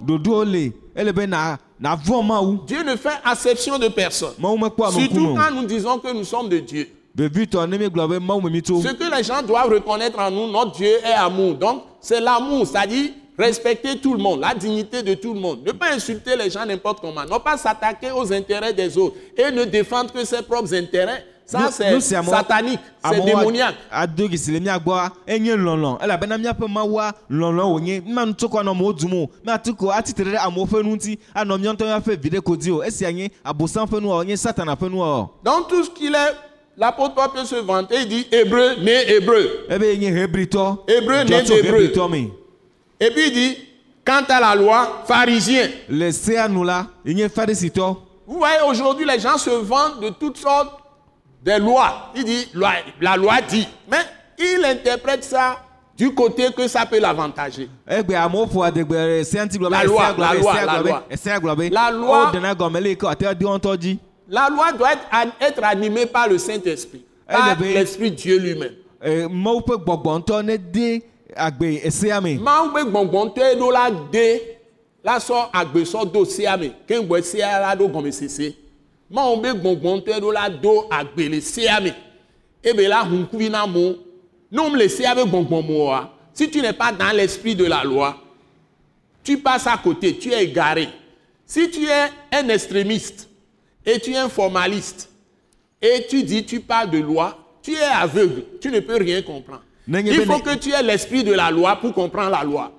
[1.80, 4.34] Dieu ne fait acception de personne.
[4.38, 6.90] Surtout quand nous disons que nous sommes de Dieu.
[7.16, 11.56] Ce que les gens doivent reconnaître en nous, notre Dieu est amour.
[11.56, 15.60] Donc, c'est l'amour, c'est-à-dire respecter tout le monde, la dignité de tout le monde.
[15.66, 17.24] Ne pas insulter les gens n'importe comment.
[17.24, 21.26] Ne pas s'attaquer aux intérêts des autres et ne défendre que ses propres intérêts.
[21.46, 23.76] Ça, c'est satanique, c'est démoniaque.
[23.92, 28.62] ado gisi le mía gbɔa enye lɔlɔ elabena míaƒe mawua lɔlɔ wònye míanu tso kɔ
[28.62, 31.86] anɔ amewo dum o míatu ko atitre ɖe amewo ƒe nu ŋuti anɔ míawo ŋutɔ
[31.86, 35.30] míaƒe vi ɖe ko dzi o esia nye abosam ƒe nuwɔwɔ nye satana ƒe nuwɔwɔ
[35.44, 36.34] Dans tout ce qu'il est,
[36.78, 37.96] l'apôtre Paul peut se vanter.
[38.02, 39.46] Il dit hébreu, né hébreu.
[39.70, 42.32] ebe nye hebritɔ Hébreu, né hebritɔ
[43.02, 43.58] Et puis il dit,
[44.06, 45.68] quant à la loi, pharisien.
[45.90, 50.38] le sea nu la yenye farisitɔ Vous voyez, aujourd'hui, les gens se vantent de toutes
[50.38, 50.80] sortes
[51.44, 52.12] de lois.
[52.16, 53.68] Il dit, loi- la loi dit.
[53.90, 53.98] Mais
[54.38, 55.58] il interprète ça
[55.98, 57.70] du côté que ça peut l'avantager.
[57.88, 58.12] be
[59.72, 61.04] La loi, la loi, la loi.
[61.70, 64.72] La loi- o dena gɔme le yi ke wòate ɖi wɔn ŋutɔ dzi La loi
[64.72, 68.72] doit être, être animée par le Saint-Esprit, par Elle devait- l'Esprit Dieu lui-même.
[69.04, 71.02] eh, mawu ƒe gbɔgbɔ ŋutɔ ne de
[71.36, 74.42] agbe esea me mawu ƒe gbɔngbɔntɔe ɖo la de
[75.04, 78.56] la sɔ agbesɔ do sea me keŋgbɔ sea la ɖo gɔmesese
[79.14, 80.88] gbɔngbɔntɔe ɖo la do
[82.64, 83.08] ebe la
[86.36, 88.18] si tu n'es pas dans l'esprit de la loi
[89.24, 90.90] tu passes à côté tu es égaré.
[91.46, 93.30] Si tu es un extrémiste
[93.86, 95.10] et tu es un formaliste
[95.82, 99.64] et tu dis tu parles de loi tu es aveugle tu ne peux rien comprendre
[99.88, 102.72] il faut que tu aies l'esprit de la loi pour comprendre la loi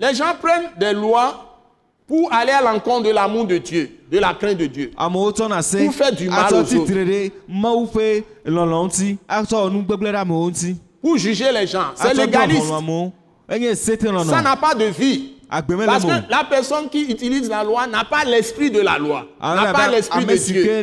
[0.00, 1.50] Les gens prennent des lois
[2.06, 4.90] pour aller à l'encontre de l'amour de Dieu, de la crainte de Dieu.
[5.84, 6.92] Pour faire du mal aux autres.
[11.02, 11.92] Pour juger les gens.
[11.94, 12.66] C'est légaliste.
[13.76, 15.33] sete Ça n'a pas de vie.
[15.86, 19.72] Parce que la personne qui utilise la loi n'a pas l'esprit de la loi, n'a
[19.72, 20.82] pas l'esprit de Dieu,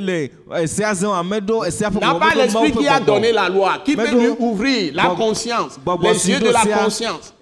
[2.01, 6.29] n'a pas l'esprit qui a donné la loi, qui peut lui ouvrir la conscience, les
[6.29, 7.33] yeux de la conscience,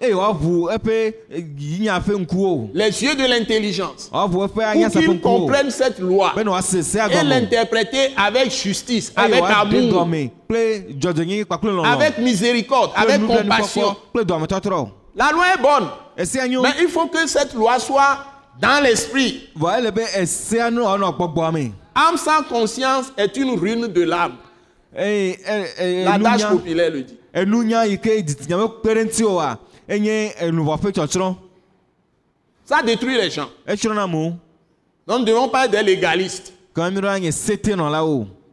[2.74, 4.48] les yeux de l'intelligence, pour
[4.92, 10.08] qu'il comprenne cette loi et l'interpréter avec justice, avec amour,
[11.84, 13.96] avec miséricorde, avec compassion.
[15.14, 15.88] La loi est bonne.
[16.62, 18.24] Mais il faut que cette loi soit
[18.60, 19.48] dans l'esprit.
[21.94, 24.36] Âme sans conscience est une ruine de l'âme.
[24.96, 25.34] e-
[25.80, 27.16] e- L'adage enunya populaire le dit.
[32.64, 33.48] Ça détruit les gens.
[35.06, 36.52] Donc nous ne devons pas être des légalistes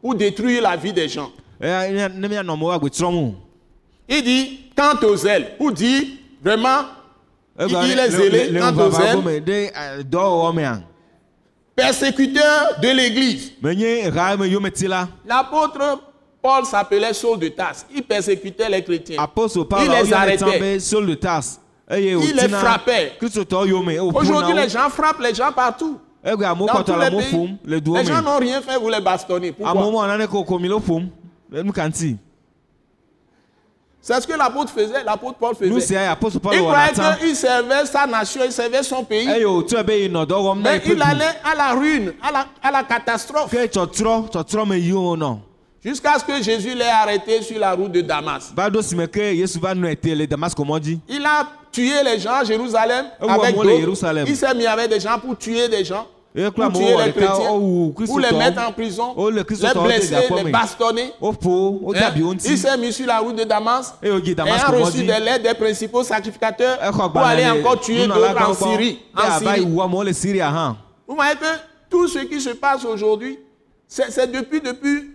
[0.01, 1.31] pour détruire la vie des gens.
[1.61, 1.65] o
[4.09, 6.03] Il dit, quant aux ailes, pour dire
[6.43, 6.85] vraiment,
[7.59, 9.41] Egba Il- il le- est zélé quant aux ailes.
[9.75, 10.83] eh,
[11.75, 13.51] persécuteur de l'église.
[15.25, 16.01] L'apôtre
[16.41, 17.85] Paul s'appelait Saul de Tarse.
[17.93, 19.17] Il persécutait les chrétiens.
[19.83, 20.77] Il les arrêtait.
[21.89, 23.13] Il les frappait.
[23.19, 25.99] wòƒona Aujourd'hui, les gens frappent les gens partout.
[26.23, 27.57] amewo Dans tous le les pays,
[27.95, 29.51] les gens n'ont rien fait, vous les bastonnez.
[29.51, 31.09] Pourquoi mɔ naneke ko komi le ƒom
[31.63, 32.17] nu ka ŋuti
[34.07, 35.69] C'est ce que l'apôtre faisait, l'apôtre Paul faisait.
[35.69, 39.25] Il croyait qu'il servait sa nation, il servait son pays.
[39.27, 39.35] na
[40.55, 43.53] Mais il allait à la ruine, à la, à la catastrophe.
[45.83, 48.53] Jusqu'à ce que Jésus l'ait arrêté sur la route de Damas.
[50.81, 53.77] dzi Il a tué les gens à Jérusalem avec d'autres.
[53.77, 54.25] Jérusalem?
[54.25, 58.19] Il s'est mis avec des gens pour tuer des gens, tuer les chrétiens, wowu pour
[58.19, 61.11] les mettre en prison, wole les de blesser, les bastonner.
[61.21, 62.35] Hein?
[62.45, 66.03] Il s'est mis sur la route de Damas et a reçu des lettres des principaux
[66.03, 68.99] sacrificateurs exɔ pour aller encore tuer d'autres en Syrie.
[69.15, 70.41] be En Syrie.
[70.41, 70.75] hã
[71.07, 71.45] Vous voyez que
[71.89, 73.39] tout ce qui se passe aujourd'hui,
[73.87, 75.09] c'est depuis, depuis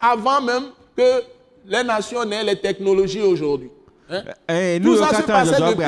[0.00, 0.64] avant même
[0.96, 1.22] que
[1.66, 3.70] les nations n'aient les technologies aujourd'hui.
[4.10, 4.22] Hein?
[4.48, 5.84] Eh, Tout ça se katã passait dzɔdzɔ depuis.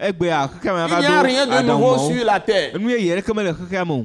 [0.00, 0.14] Il
[1.00, 2.70] n'y a rien de nouveau sur la terre.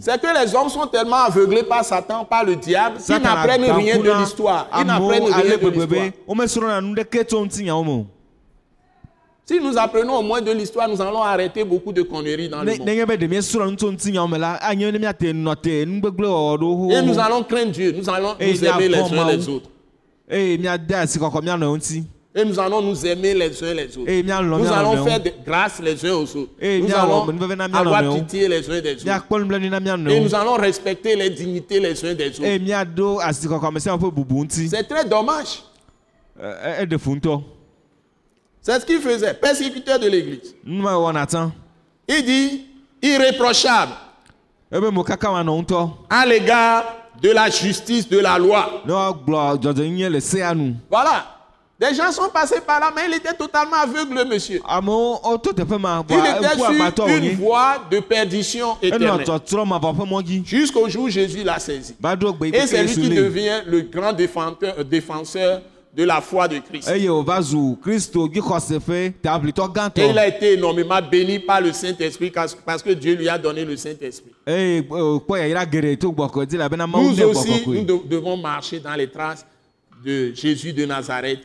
[0.02, 3.98] C'est que les hommes sont tellement aveuglés par Satan, par le diable, qu'ils n'apprennent rien
[4.00, 4.68] de l'histoire.
[4.80, 6.12] Ils n'apprennent rien de l'histoire.
[9.46, 12.72] Si nous apprenons au moins de l'histoire, nous allons arrêter beaucoup de conneries dans le
[12.78, 12.88] monde.
[16.92, 19.70] Et nous allons craindre Dieu, nous allons nous aimer les uns les autres.
[22.36, 24.10] Et nous allons nous aimer les uns les autres.
[24.24, 26.50] mialɔ Nous allons faire de grâce les uns aux autres.
[26.60, 27.28] Et Nous allons
[27.74, 30.10] avoir pitié les uns des autres.
[30.10, 32.44] Et nous allons respecter les dignités les uns des autres.
[34.34, 35.62] ŋuti C'est très dommage.
[38.62, 40.56] C'est ce qu'il faisait, persécuteur de l'église.
[40.66, 42.66] Il dit
[43.02, 43.92] irréprochable
[44.72, 46.84] ŋutɔ à l'égard
[47.22, 48.82] de la justice de la loi.
[50.90, 51.33] Voilà.
[51.84, 54.62] Des gens sont passés par là, mais il était totalement aveugle, monsieur.
[55.78, 59.26] ma Il était sur une voie de perdition éternelle.
[60.46, 61.94] Jusqu'au jour où Jésus l'a saisi.
[62.02, 65.62] yi Et c'est lui qui devient le grand défenseur, euh, défenseur
[65.94, 66.90] de la foi de Christ.
[69.22, 72.32] tablitɔ Et il a été énormément béni par le Saint-Esprit
[72.66, 74.32] parce que Dieu lui a donné le Saint-Esprit.
[74.48, 75.20] eh, Nous
[77.24, 79.46] aussi, nous devons marcher dans les traces
[80.06, 81.42] de Jésus de Nazareth.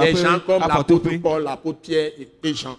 [0.00, 2.76] Des gens comme l'apôtre Paul, l'apôtre Pierre et- Jean.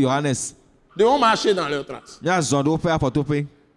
[0.00, 0.54] Yohanes
[0.96, 2.20] Devons marcher dans leurs traces.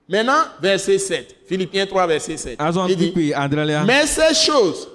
[0.08, 1.36] Maintenant, verset 7.
[1.48, 2.60] Philippiens 3, verset 7.
[2.60, 3.12] azɔ Il dit,
[3.86, 4.88] Mais ces choses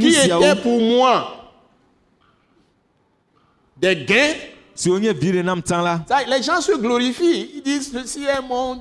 [0.00, 0.12] qui
[0.48, 1.26] étaient pour moi
[3.80, 4.34] des gains.
[6.08, 7.50] Ça, les gens se glorifient.
[7.56, 8.78] Ils disent ceci est mon.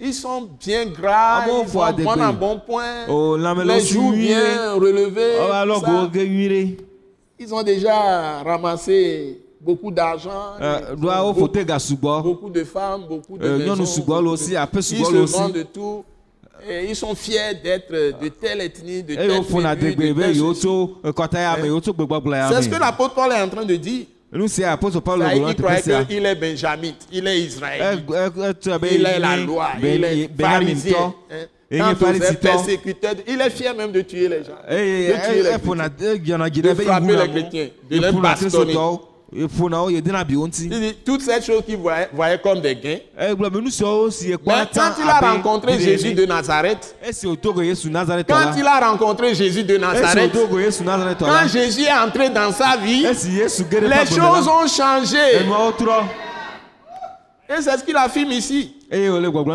[0.00, 2.02] Ils sont bien gras, Ah bon, ils adéquer.
[2.04, 5.36] prendre un bon point, Oh, les joues bien relevés.
[5.40, 5.82] Oh, alors
[7.38, 10.30] Ils ont déjà ramassé beaucoup d'argent.
[10.60, 10.80] Euh,
[11.32, 11.40] beaucoup,
[12.22, 13.76] beaucoup de femmes, beaucoup de Euh, maisons.
[13.76, 13.86] le beaucoup de-
[14.96, 15.32] Ils se aussi.
[15.38, 16.04] vendent de tout.
[16.68, 19.30] Et ils sont fiers d'être de telle ethnie, de telle
[19.76, 20.30] tribu, de telle
[22.52, 24.06] C'est ce que l'apôtre Paul est en train de dire.
[24.34, 28.04] Nu sia apostol paulo Ça, gblɔ il croyait qu'il est benjamite, il est israélite.
[28.50, 31.14] etu be Il est la loi, il est pharisien.
[31.30, 31.46] hein.
[31.70, 34.60] Quant aux pharisitɔ persécuteurs, il est fier même de tuer les gens.
[34.68, 38.74] de tuer les eyɔna dzi De frapper yewu les chrétiens, de les bastonner.
[41.04, 42.98] Toutes ces choses qu'il voyait, voyait comme des gains.
[44.10, 44.36] si Mais
[44.72, 46.14] quand il a rencontré Jésus.
[46.14, 46.94] De Nazareth,
[48.28, 50.32] quand il a rencontré Jésus de Nazareth,
[51.18, 55.16] quand Jésus est entré dans sa vie, les choses ont changé.
[57.48, 58.74] Et c'est ce qu'il affirme ici.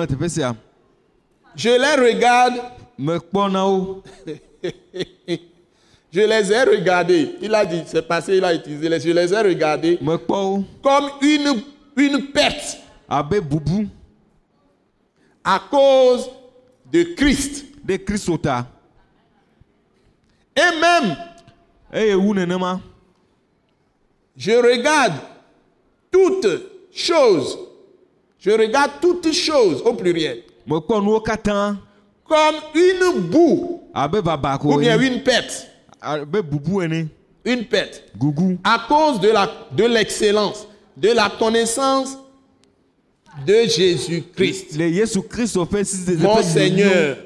[0.07, 0.53] teƒe sia
[1.55, 2.55] Je les regarde,
[6.11, 7.35] je les ai regardés.
[7.41, 9.99] Il a dit, c'est passé, il a utilisé les, je les ai regardés.
[10.01, 10.17] Wo
[10.81, 11.61] comme une,
[11.95, 12.77] une perte.
[13.07, 13.87] Abe bubu
[15.43, 16.29] à cause
[16.91, 17.65] de Christ.
[18.05, 18.67] kristo ta
[20.55, 21.15] Et même,
[22.19, 22.79] wu nenema
[24.37, 25.13] je regarde
[26.11, 26.47] toutes
[26.93, 27.57] choses,
[28.39, 33.81] je regarde toutes choses au pluriel, comme une boue.
[34.63, 35.67] Ou bien une perte.
[36.81, 37.07] Ene
[37.45, 38.03] Une perte.
[38.17, 42.17] gugu À cause de la de l'excellence, de la connaissance
[43.45, 44.75] de Jésus-Christ.
[46.19, 47.17] Mon Seigneur.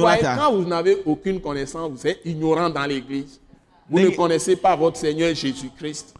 [0.00, 3.40] Voyez, quand vous n'avez aucune connaissance, vous êtes ignorant dans l'église.
[3.88, 6.14] Vous ne connaissez pas votre Seigneur Jésus-Christ.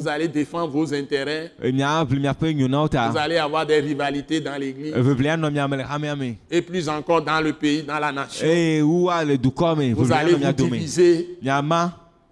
[0.00, 1.52] Vous allez défendre vos intérêts.
[1.60, 4.94] Vous allez avoir des rivalités dans l'église.
[6.50, 8.46] Et plus encore dans le pays, dans la nation.
[9.94, 11.38] Vous allez vous diviser.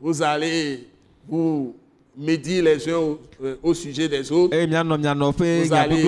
[0.00, 0.86] Vous allez
[1.28, 1.74] vous
[2.16, 4.56] médire les uns au, euh, sujet des autres.
[4.56, 6.02] Vous allez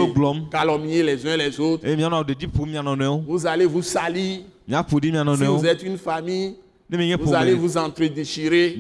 [0.51, 1.87] calomnier les uns les autres.
[3.27, 4.41] Vous allez vous salir.
[4.69, 6.55] Si vous êtes une famille,
[6.91, 8.77] vous allez vous entre-déchirer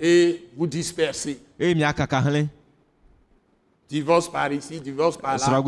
[0.00, 1.38] et vous disperser.
[3.88, 5.60] Divorce par ici, divorce par là.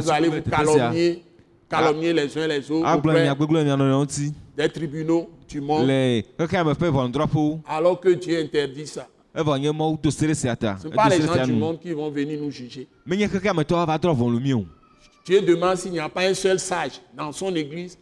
[0.00, 1.22] Vous allez vous calomnier,
[1.68, 2.86] calomnier les uns les autres
[4.00, 5.88] ŋuti des tribunaux du monde,
[7.66, 9.06] alors que Dieu interdit ça.
[9.34, 12.86] Ce ne sont pas les gens du monde qui vont venir nous juger.
[15.24, 17.96] Dieu demande s'il n'y a pas un seul sage dans son église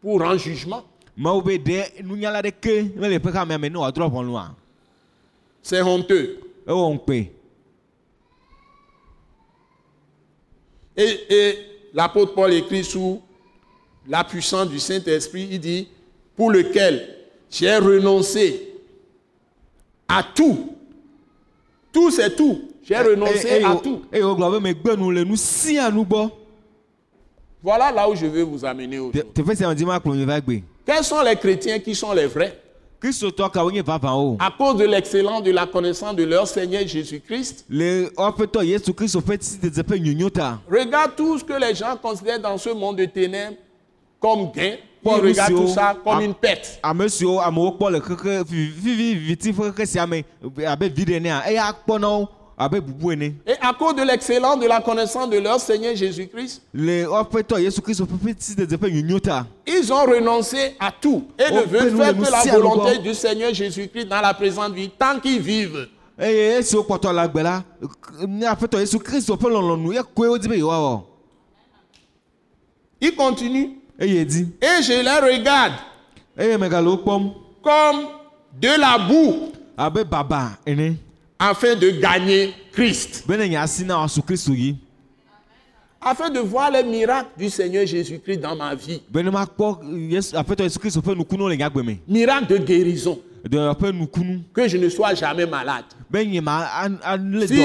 [0.00, 0.82] pour rendre jugement.
[1.16, 4.50] Mawo be ɖe nunyala ɖeke mele ƒe xamea me ne wòadrɔ ʋɔnua
[5.62, 6.38] C'est honteux.
[6.66, 7.28] ewɔ ŋukpe
[10.96, 11.58] Et, et
[11.94, 13.20] l'apôtre Paul écrit sous
[14.06, 15.88] la puissance du Saint-Esprit, il dit,
[16.36, 17.16] pour lequel
[17.50, 18.74] j'ai renoncé
[20.08, 20.74] à tout.
[21.92, 22.62] Tout, c'est tout.
[22.82, 24.02] J'ai renoncé Eye- eye à wo- tout.
[24.12, 26.30] eye wogblɔ be megbe nu le nu sia nu gbɔ
[27.62, 29.22] Voilà là où je veux vous amener aujourd'hui.
[30.84, 32.58] Quels sont les chrétiens qui sont les vrais?
[34.38, 37.66] À cause de l'excellence de la connaissance de leur Seigneur Jésus-Christ?
[40.70, 43.56] Regarde tout ce que les gens considèrent dans ce monde de ténèbres
[44.20, 44.76] comme gain.
[45.02, 46.78] Paul Lucio, tout ça comme une perte.
[52.60, 57.08] Et à cause de l'excellence de la connaissance de leur Seigneur Jésus-Christ, ils
[59.92, 61.24] ont renoncé à tout.
[61.38, 65.18] Et ne veulent faire que la volonté du Seigneur Jésus-Christ dans la présente vie tant
[65.18, 65.88] qu'ils vivent.
[73.16, 75.72] continuent eye di et je les regarde
[76.36, 77.32] kpɔm
[77.62, 78.06] comme
[78.60, 79.52] de la boue
[81.50, 83.24] afin de gagner Christ.
[86.00, 89.00] Afin de voir les miracles du Seigneur Jésus-Christ dans ma vie.
[89.10, 89.78] be ne makpɔ
[90.10, 93.18] yesu aƒetɔ yesu kristo ƒe nukunuwo le nyagbe me Miracle de guérison.
[94.52, 95.84] Que je ne sois jamais malade.
[96.12, 97.58] Si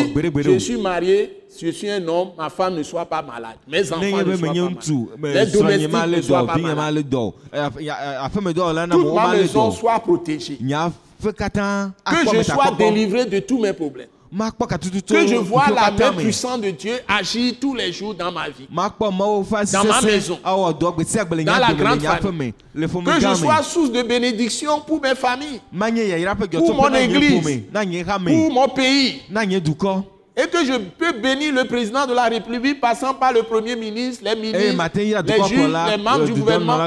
[0.43, 3.57] je suis marié je suis un homme, ma femme ne soit pas malade.
[3.67, 5.35] Mes enfants ne be soient pas malades.
[5.35, 7.05] Les domestiques ne soient pas malades.
[8.91, 10.59] Toute ma maison soit protégée.
[12.05, 14.07] Que je sois délivré de tous mes problèmes.
[15.15, 18.67] Que je vois la main puissante de Dieu agir tous les jours dans ma vie.
[19.71, 20.37] Dans ma maison.
[21.39, 22.53] le Dans la grande famille.
[23.05, 25.61] Que je sois source de bénédiction pour mes familles,
[26.59, 27.41] Pour mon église.
[28.35, 29.21] pour mon pays.
[30.39, 34.23] Et que je peux bénir le président de la République passant par le Premier ministre,
[34.23, 36.77] les eye ministres, les juges, les membres du gouvernement,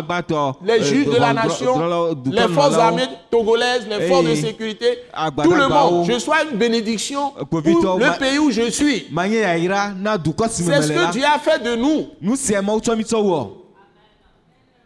[0.65, 4.99] les juges de la nation, les forces armées togolaises, les forces de sécurité,
[5.43, 6.07] tout le monde.
[6.09, 9.07] Je sois une bénédiction pour Kpovitɔwo ma- le pays où je suis.
[9.11, 13.51] C'est ce que Dieu a fait de nous, wɔ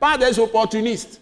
[0.00, 1.20] pas des opportunistes.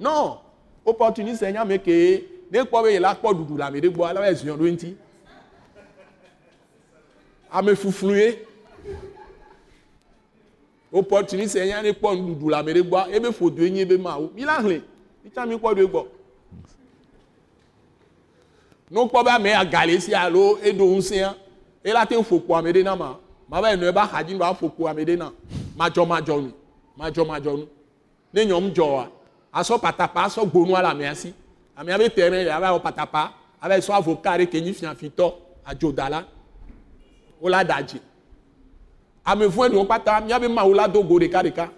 [0.00, 0.38] Non,
[0.86, 4.20] opportuniste c'est nyame ke ne kpɔ be yela kpɔ ɖuɖu le ame ɖe gbɔ ala
[4.20, 4.96] va ziɔ ɖo ŋuti.
[7.52, 8.38] Ame fuflu ye.
[10.92, 14.30] Opportuniste c'est nya ne kpɔ nuɖuɖu le ame ɖe gbɔ ebe ƒodoe nye ebe mawo.
[14.34, 14.82] Mi la hlẽ,
[15.24, 16.06] mi tsã mi kpɔ ɖoe gbɔ.
[18.90, 21.34] Ne wokpɔ be ame agale sia alo eɖo ŋusẽa,
[21.84, 23.16] ela te ŋu ƒo kpo ame ɖe na ma.
[23.48, 25.32] Ma va yi nɔ ebe axadzi nu va ƒo kpo ame ɖe na.
[25.76, 26.52] Madzɔ madzɔ nu,
[26.98, 27.68] madzɔ madzɔ nu.
[28.32, 29.08] Ne nyɔm dzɔa,
[29.52, 31.34] asɔ patapa asɔ gbonua le amea si.
[31.76, 35.34] Amea be terrain ya va wɔ patapa, yi sɔ avocat ɖe ke nyi fiafitɔ,
[35.66, 36.24] adzodala.
[37.40, 38.00] Wola da dzi.
[39.24, 41.70] Ame vɔ̃ ɖewo kpata míabe mawu la do go ɖeka ɖeka.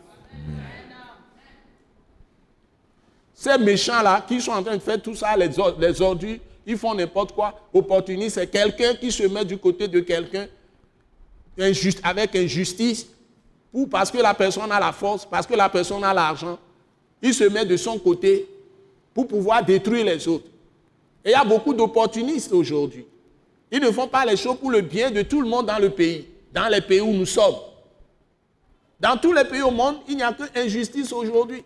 [3.34, 6.76] Ces méchants là qui sont en train de faire tout ça, les, les ordures, ils
[6.76, 7.55] font n'importe quoi.
[7.72, 10.46] Opportuniste, c'est quelqu'un qui se met du côté de quelqu'un
[11.57, 13.07] injuste, avec injustice,
[13.72, 16.59] ou parce que la personne a la force, parce que la personne a l'argent,
[17.22, 18.49] il se met de son côté
[19.18, 20.46] pour pouvoir détruire les autres.
[21.24, 23.04] Et il y a beaucoup d'opportunistes aujourd'hui.
[23.68, 25.90] Ils ne font pas les choses pour le bien de tout le monde dans le
[25.90, 27.56] pays, dans les pays où nous sommes.
[29.00, 31.64] Dans tous les pays au monde, il n'y a que injustice aujourd'hui.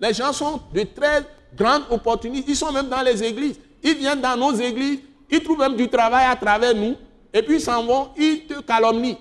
[0.00, 1.24] Les gens sont de très
[1.56, 2.44] grandes opportunistes.
[2.46, 3.58] Ils sont même dans les églises.
[3.82, 5.00] Ils viennent dans nos églises.
[5.28, 6.94] Ils trouvent même du travail à travers nous.
[7.32, 8.10] Et puis ils s'en vont.
[8.16, 9.18] Ils te calomnient.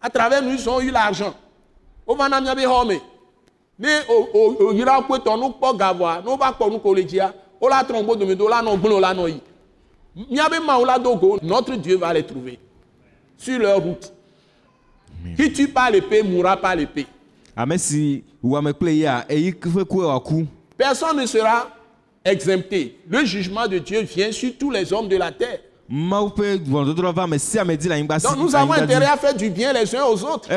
[0.00, 1.34] À travers nous, ils ont eu l'argent.
[3.82, 7.82] Ne o- oyra kpetɔ nu kpɔ gavoa, ne wova kpɔ nu ko le dzia, wola
[7.82, 9.40] trɔ ŋgbo dome do la nɔ gblẽ la nɔ yi.
[10.30, 12.58] Miabe mawu la do go, notre Dieu va les trouver
[13.36, 14.12] sur leur route.
[15.36, 17.06] Qui tue pas l'épée mourra par l'épée.
[17.56, 21.68] ame si wɔme kple ya eyi ƒe ku wòaku Personne ne sera
[22.24, 22.96] exempté.
[23.08, 25.58] Le jugement de Dieu vient sur tous les hommes de la terre.
[28.22, 30.48] Donc nous avons intérêt à faire du bien les uns aux autres.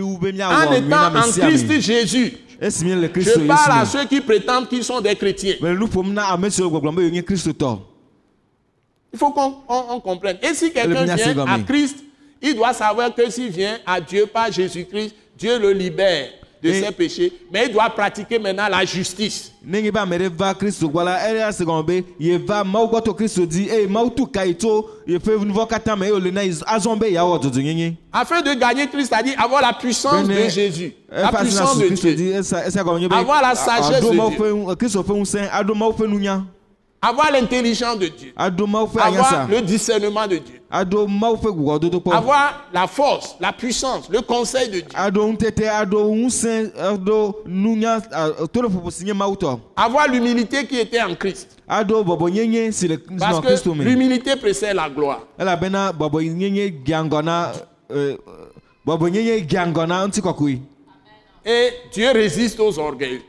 [0.00, 2.38] wu be En na étant en Christ Jésus.
[3.12, 5.56] kristo Je parle à ceux qui prétendent qu'ils sont des chrétiens.
[9.12, 10.38] Il faut qu'on on- on comprenne.
[10.42, 11.58] Et si quelqu'un vient à.
[11.66, 11.98] Christ,
[12.40, 16.28] il doit savoir que s'il vient à Dieu par Jésus-Christ, Dieu le libère
[16.64, 17.32] de ses péchés.
[17.52, 19.52] Mais il doit pratiquer maintenant la justice.
[28.12, 32.32] Afin de gagner Christ, c'est-à-dire avoir la puissance de Jésus, la puissance de Dieu,
[33.18, 34.38] Avoir la sagesse de Dieu.
[37.06, 44.22] Avoir l'intelligence de Dieu, avoir le discernement de Dieu, avoir la force, la puissance, le
[44.22, 44.88] conseil de Dieu,
[49.76, 51.58] avoir l'humilité qui était en Christ.
[51.68, 51.84] Parce
[53.40, 55.20] que l'humilité précède la gloire.
[60.06, 60.60] ŋutikɔkɔe
[61.46, 63.20] Et Dieu résiste aux orgueils.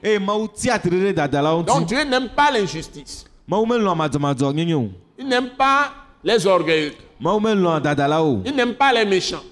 [1.66, 3.26] Donc Dieu n'aime pas l'injustice.
[3.48, 5.92] Il n'aime pas
[6.24, 6.94] les orgueils.
[7.20, 9.44] mawu melɔ̃ dadalawo o Il n'aime pas les méchants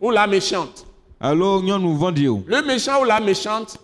[0.00, 0.84] ou la méchante.
[1.20, 3.78] Le méchant ou la méchante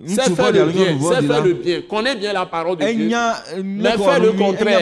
[0.00, 3.04] ŋutsu faire le bien, vɔ̃ɖi faire le bien, connaît bien la parole de Dieu.
[3.06, 4.80] enya Mais fait le contraire.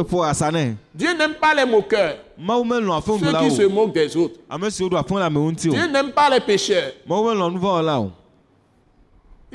[0.00, 4.38] eƒo asa nɛ Dieu n'aime pas les moqueurs, ceux qui se moquent des autres.
[4.50, 6.92] Dieu n'aime pas les pécheurs.
[7.08, 8.10] mawu melɔ̃ nuvɔwɔla o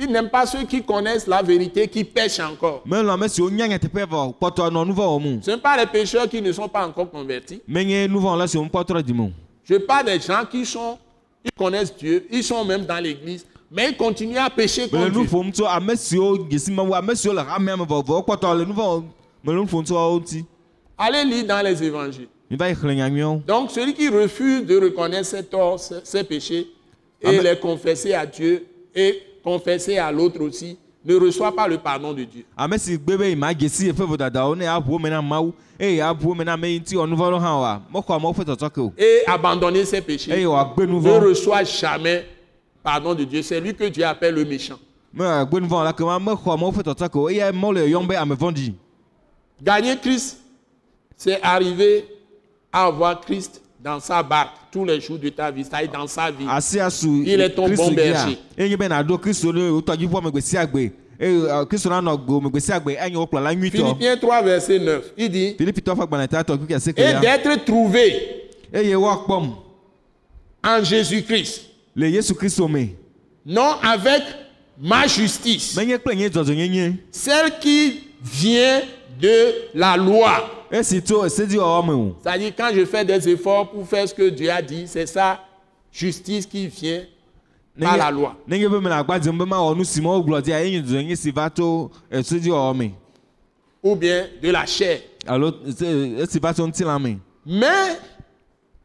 [0.02, 2.82] Il n'aime pas ceux qui connaissent la vérité, qui pêchent encore.
[2.90, 3.02] Ce ne
[5.42, 7.60] sont pas les pécheurs qui ne sont pas encore convertis.
[7.68, 10.96] Je parle des gens qui sont,
[11.44, 15.26] ils connaissent Dieu, ils sont même dans l'église, mais ils continuent à pécher contre nu
[15.26, 15.36] Dieu.
[20.96, 22.28] Allez lire dans les évangiles.
[23.46, 26.68] Donc celui qui refuse de reconnaître ses torts, ses, péchés,
[27.20, 27.42] et Amen.
[27.42, 32.24] les confesser à Dieu et confesser à l'autre aussi, ne reçoit pas le pardon de
[32.24, 32.44] Dieu.
[38.98, 40.36] Et abandonner ses péchés.
[40.36, 42.26] Nu ne reçoit jamais
[42.82, 43.42] pardon de Dieu.
[43.42, 44.78] C'est lui que Dieu appelle le méchant.
[45.18, 45.46] ame
[48.34, 48.74] vɔ̃ɖi
[49.62, 50.38] Gagner Christ,
[51.16, 52.06] c'est arriver
[52.72, 56.30] à avoir Christ dans sa barque tous les jours de ta vie, c'est-à-dire dans sa
[56.30, 56.44] vie.
[57.26, 58.38] Il est ton bon berger.
[63.94, 65.54] Philippiens 3, verset 9, il dit
[66.98, 68.14] Et d'être trouvé
[70.62, 71.62] en Jésus-Christ,
[73.46, 74.22] non avec
[74.78, 75.74] ma justice,
[77.10, 78.80] celle qui vient
[79.18, 80.50] de la loi.
[80.72, 81.28] o
[82.22, 85.40] C'est-à-dire, quand je fais des efforts pour faire ce que Dieu a dit, c'est ça,
[85.92, 87.02] justice qui vient
[87.80, 88.36] par la loi.
[88.46, 89.44] me
[93.82, 95.00] Ou bien de la chair.
[95.26, 96.74] me
[97.46, 97.66] Mais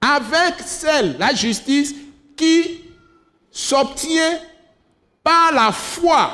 [0.01, 1.93] avec celle, la justice,
[2.35, 2.81] qui
[3.51, 4.39] s'obtient
[5.23, 6.29] par la foi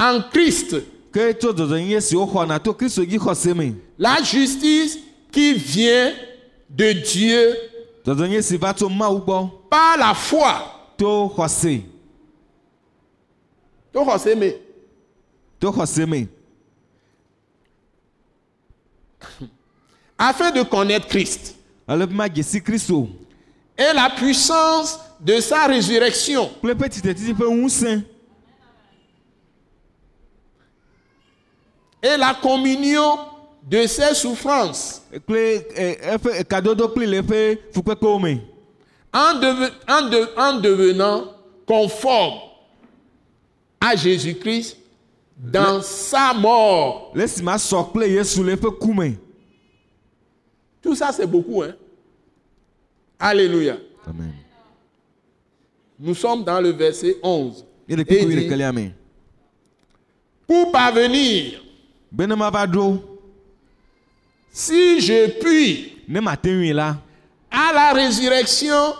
[0.00, 0.76] en Christ.
[3.98, 4.98] La justice
[5.30, 6.12] qui vient
[6.70, 7.56] de Dieu
[9.70, 10.68] par la foi.
[20.18, 21.56] afin de connaître Christ
[23.78, 28.00] et la puissance de sa résurrection kple eƒe tsitetiti ƒe ŋusẽ
[32.02, 33.18] et la communion
[33.62, 35.02] de ses souffrances
[37.72, 38.38] fukpekpewo me
[39.14, 41.24] en, deve- en de- en devenant
[41.66, 42.40] conforme
[43.80, 44.76] à Jésus-Christ
[45.36, 47.12] dans sa mort.
[50.82, 51.62] Tout ça, c'est beaucoup.
[51.62, 51.74] Hein?
[53.18, 53.76] Alléluia.
[54.06, 54.32] amen
[55.98, 57.64] Nous sommes dans le verset 11.
[57.88, 58.90] ye le Et kpekpe dit, ɖekelia me
[60.46, 61.61] Pour parvenir,
[62.12, 62.98] be ne mava ɖo
[64.52, 66.96] si je puis, ne ŋui la.
[67.50, 68.94] à la résurrection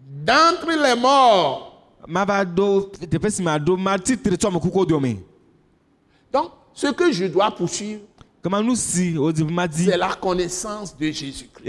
[0.00, 1.70] d'entre les morts.
[2.06, 5.16] mava ɖo teƒe si maɖo mati tri tso amekukuwo dome
[6.32, 8.00] Donc, ce que je dois poursuivre,
[8.42, 11.64] kema nu si wodi be madi c'est la connaissance de Jésus-Christ.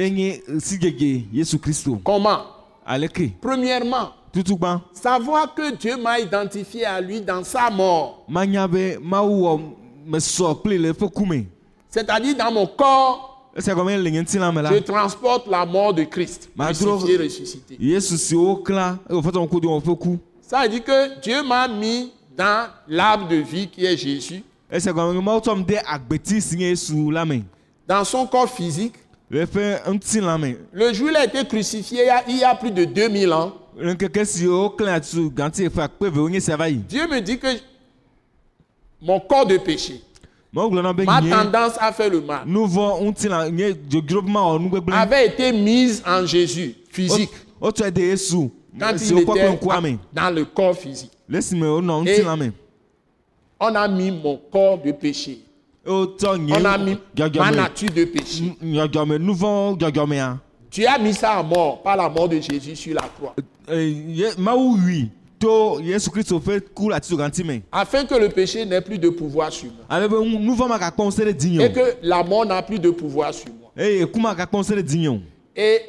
[2.04, 2.40] Comment?
[2.86, 8.26] Aleke Premièrement, tutugbã savoir que Dieu m'a identifié à lui dans sa mort.
[8.28, 8.98] manya be
[11.90, 13.32] C'est-à-dire dans mon corps,
[14.74, 16.50] je transporte la mort de Christ,
[17.06, 17.78] crucifié, ressuscité.
[20.42, 24.44] Ça veut dire que Dieu m'a mis dans l'arbre de vie qui est Jésus,
[27.88, 28.96] dans son corps physique.
[30.74, 33.54] le jour où il a été crucifié, il y a, plus de 2000 ans.
[36.88, 37.48] Dieu me dit que
[39.06, 40.02] mon corps de péché,
[40.52, 42.46] ma tendance à faire le mal,
[44.92, 47.30] avait été mise en Jésus, physique,
[47.62, 48.50] de yesu
[48.80, 49.58] quand il était
[50.14, 51.12] dans le corps physique.
[51.30, 52.52] me
[53.60, 55.40] On a mis mon corps de péché.
[55.88, 56.08] On
[56.66, 56.98] a mis
[57.38, 58.56] ma nature de péché.
[58.62, 60.40] nu vɔ dzɔdzɔmea
[60.72, 63.36] Tu as mis ça à mort par la mort de Jésus sur la croix.
[65.46, 66.00] Eh,
[67.72, 69.86] Afin que le péché n'ait plus de pouvoir sur moi.
[71.62, 73.72] Et que la mort n'a plus de pouvoir sur moi.
[73.78, 74.08] o
[75.56, 75.80] Et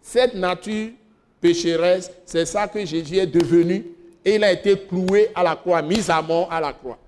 [0.00, 0.90] cette nature
[1.40, 3.84] pécheresse, c'est ça que Jésus est devenu.
[4.24, 6.98] Et il a été cloué à la croix, mis à mort à la croix.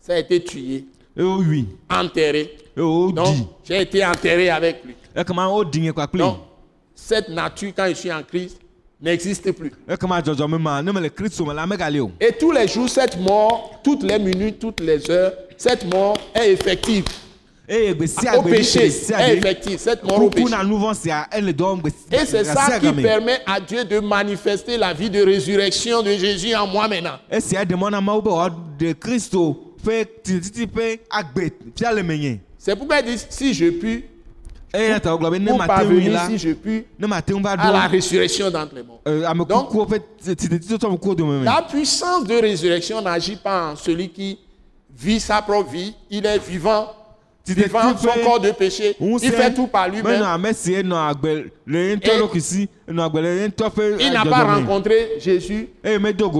[0.00, 0.84] Ça a été tué,
[1.16, 2.56] wowui enterré.
[2.76, 4.94] eye wodi Donc, j'ai été enterré avec lui.
[6.18, 6.38] Donc,
[6.94, 8.58] cette nature, quand je suis en Christ,
[9.00, 9.72] n'existe plus.
[12.20, 16.52] Et tous les jours, cette mort, toutes les minutes, toutes les heures, cette mort est
[16.52, 17.04] effective.
[18.36, 19.78] Au péché est effective.
[19.78, 20.44] Cette mort au péché.
[22.12, 26.54] Et c'est ça qui permet à Dieu de manifester la vie de résurrection de Jésus
[26.54, 27.18] en moi maintenant.
[32.58, 34.04] C'est pourquoi il dit si je puis,
[35.50, 36.84] pour mate ŋui parvenir, si je puis,
[37.52, 39.00] à la résurrection d'entre les morts.
[39.08, 39.70] euh, Donc-
[41.44, 44.38] La puissance de résurrection n'agit pas en celui qui
[44.96, 46.86] vit sa propre vie, il est vivant
[47.98, 48.94] son corps de péché.
[49.24, 50.20] Il fait tout par lui-même.
[53.98, 55.68] Il n'a pas rencontré Jésus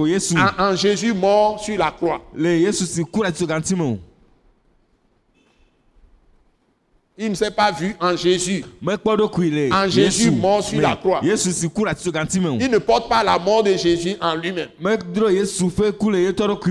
[0.07, 2.21] Yesu en, en Jésus mort sur la croix.
[2.33, 3.99] le Yesu si ku ɖe ati me o.
[7.17, 8.63] Il ne s'est pas vu en Jésus.
[9.71, 11.19] En Jésus mort sur la croix.
[11.23, 14.69] Il ne porte pas la mort de Jésus en lui-même.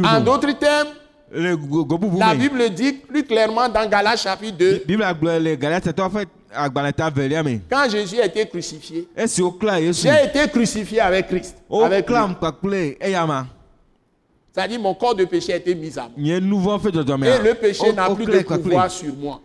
[0.05, 0.89] En d'autres termes,
[1.33, 2.35] la.
[2.35, 7.09] Bible dit plus clairement dans Galates chapitre 2, Bible agblɔ le Galatatɔ ƒe agbalẽ ta
[7.09, 7.61] velia me.
[7.71, 11.57] quand Jésus a été crucifié, j'ai été crucifié avec Christ.
[11.71, 12.15] Avec lui.
[12.17, 13.47] woklam kpakple eya ma
[14.53, 16.13] C'est-à-dire mon corps de péché a été mis à mort.
[16.17, 19.41] Et le péché n'a plus de pouvoir sur moi.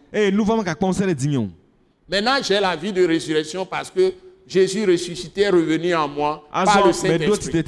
[2.09, 4.13] Maintenant, j'ai la vie de résurrection parce que
[4.47, 7.57] Jésus ressuscité est revenu en moi par le Saint-Esprit.
[7.57, 7.63] Et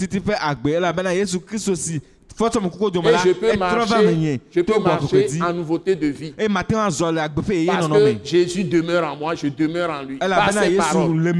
[3.23, 6.33] je peux marcher, je peux marcher en nouveauté de vie.
[6.37, 10.17] Parce que Jésus demeure en moi, je demeure en lui.
[10.17, 11.33] Par ses paroles.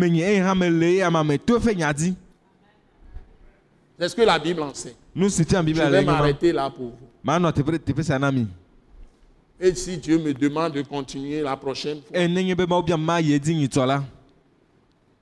[4.00, 4.94] C'est ce que la Bible enseigne.
[5.18, 6.98] Nu si tia Je vais m'arrêter là pour vous.
[9.60, 12.16] Et si Dieu me demande de continuer la prochaine fois,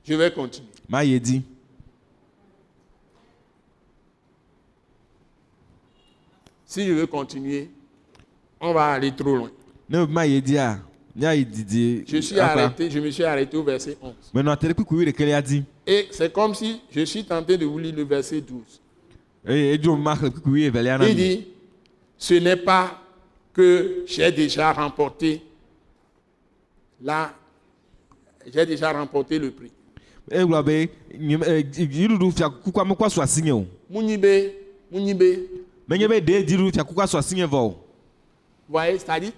[0.04, 0.68] je vais continuer.
[6.66, 7.70] Si je veux continuer,
[8.60, 9.50] on va aller trop loin.
[9.90, 10.06] Je
[12.22, 14.14] suis arrêté, je me suis arrêté au verset 11.
[14.34, 17.66] menɔ te ɖe kpukui wi ɖekelia di Et c'est comme si je suis tenté de
[17.66, 18.82] vous lire le verset 12.
[21.10, 21.48] Il dit,
[22.18, 23.00] ce n'est pas
[23.54, 25.42] que j'ai déjà remporté
[27.02, 27.34] là,
[28.52, 29.72] j'ai déjà remporté le prix.
[30.32, 30.90] egblɔ be
[31.20, 34.54] nyim- eh, dziɖuɖu fiakukua mekɔ su asinye o Mounibe,
[34.92, 35.40] Mounibe,
[35.88, 37.70] menye be ɖe dziɖuɖu fiakukua su asinye vɔ o
[38.68, 39.32] vous voyez, c'est-à-dire,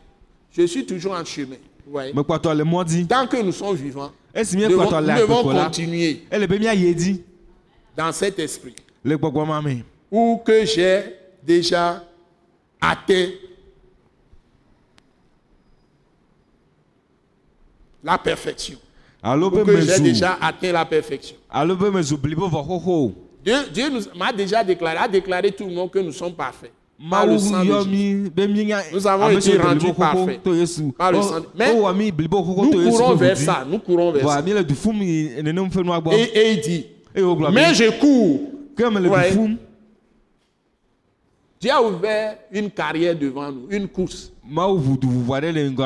[0.52, 1.58] je suis toujours en chemin.
[3.02, 6.22] Di Tant que nous sommes vivants, nous devons, nous devons la continuer
[7.98, 8.76] dans cet esprit
[10.12, 11.04] ou que j'ai
[11.44, 12.04] déjà
[12.82, 13.30] atteint
[18.04, 18.78] la perfection.
[19.48, 21.36] Ou que j'ai déjà atteint la perfection.
[23.44, 26.72] Dieu, Dieu nous m'a déjà déclaré, a déclaré tout le monde que nous sommes parfaits.
[27.10, 27.90] Par le sang de Jésus.
[28.92, 29.86] Nous avons été rendus
[30.26, 30.44] parfaits.
[30.44, 34.12] to Yesu Par le O- sang de- Mais xoxo Nous courons vers ça, nous courons
[34.12, 34.42] vers ça.
[36.16, 36.86] Et, et il dit,
[37.52, 38.40] mais je cours.
[39.10, 39.30] Ouais.
[41.60, 44.32] Dieu a ouvert une carrière devant nous, une course.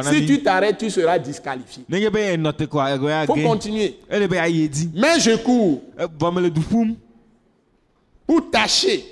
[0.04, 1.84] Si tu t'arrêtes, tu seras disqualifié.
[1.90, 3.98] Il faut continuer.
[4.10, 6.06] Mais je cours Eh,
[6.70, 6.96] fum
[8.28, 9.04] pour tâcher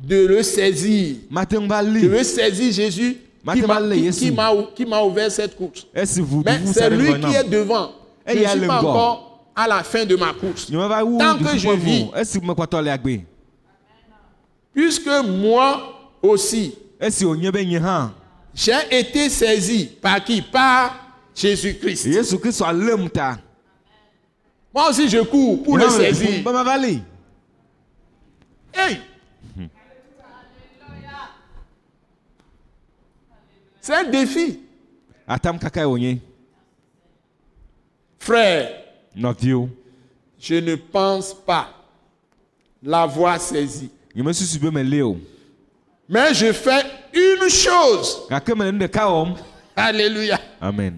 [0.00, 1.16] de le saisir.
[1.30, 3.16] Je veux saisir Jésus
[4.74, 5.86] qui m'a ouvert cette course.
[5.94, 7.92] Mais c'est lui qui est devant.
[8.26, 10.66] Je Et il y ne suis pas encore à la fin de ma course.
[10.70, 12.04] Tant que je vis.
[12.12, 13.20] o esi mekpɔtɔ le agbe
[14.78, 16.72] Puisque moi aussi,
[18.54, 20.40] j'ai été saisi par qui?
[20.40, 20.94] Par
[21.34, 22.06] Jésus-Christ.
[24.72, 26.44] Moi aussi, je cours pour le saisir.
[28.72, 29.00] Hey!
[33.80, 34.60] C'est un défi.
[38.20, 38.84] Frère,
[40.38, 41.68] je ne pense pas
[42.80, 43.90] l'avoir saisi.
[46.08, 48.22] Mais je fais une chose.
[49.76, 50.38] Alléluia.
[50.60, 50.94] amen.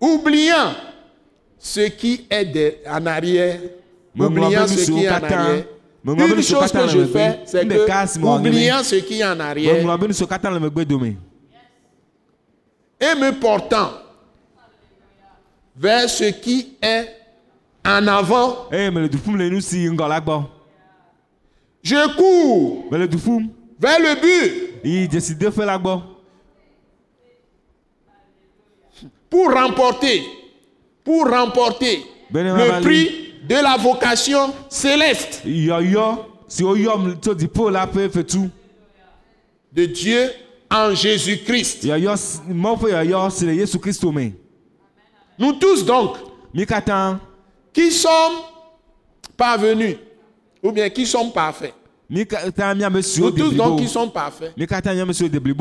[0.00, 0.72] Oubliant
[1.58, 3.58] ce qui est de- en arrière.
[4.46, 5.64] Oubliant ce qui est en arrière.
[6.24, 7.86] Une chose que je fais, c'est que,
[8.38, 9.74] oubliant ce qui est en arrière.
[13.00, 13.90] et me portant
[15.76, 17.08] vers ce qui est
[17.84, 18.68] en avant,
[21.82, 22.86] je cours.
[23.80, 24.64] Vers le but.
[29.30, 30.22] Pour remporter,
[31.04, 32.02] pour remporter.
[32.32, 35.42] Le prix de la vocation céleste.
[39.72, 40.30] De Dieu
[40.70, 41.86] en Jésus-Christ.
[45.38, 46.16] Nous tous donc,
[47.72, 48.42] qui sommes
[49.36, 49.96] parvenus,
[50.62, 51.74] ou bien qui sommes parfaits,
[52.10, 54.52] nous tous donc qui sommes parfaits,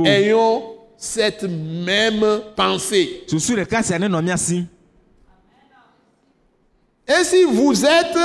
[0.06, 0.64] ayons
[0.98, 3.24] cette même pensée.
[7.08, 8.18] Et si vous êtes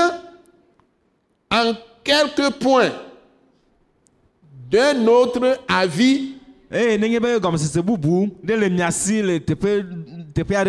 [1.51, 2.91] en quelque point
[4.71, 6.35] d'un autre avis,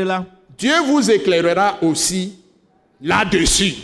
[0.01, 0.25] la
[0.57, 2.37] Dieu vous éclairera aussi
[3.03, 3.75] là-dessus.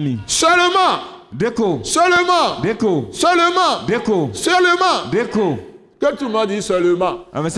[0.00, 0.98] mi Seulement,
[1.38, 5.10] ɖeko seulement, ɖeko seulement, ɖeko seulement.
[5.12, 5.58] ɖeko
[6.00, 7.50] Que tout le monde dise seulement, be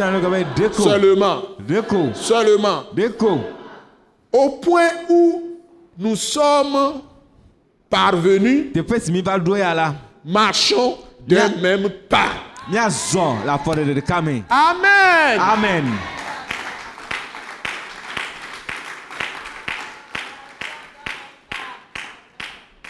[0.56, 2.82] ɖeko seulement, ɖeko seulement.
[2.94, 3.40] ɖeko
[4.32, 5.42] Au point où
[5.98, 7.00] nous sommes
[7.88, 8.72] parvenus,
[10.24, 10.96] marchons
[11.26, 12.30] d'un même pas.
[14.50, 15.40] Amen.
[15.40, 15.84] amen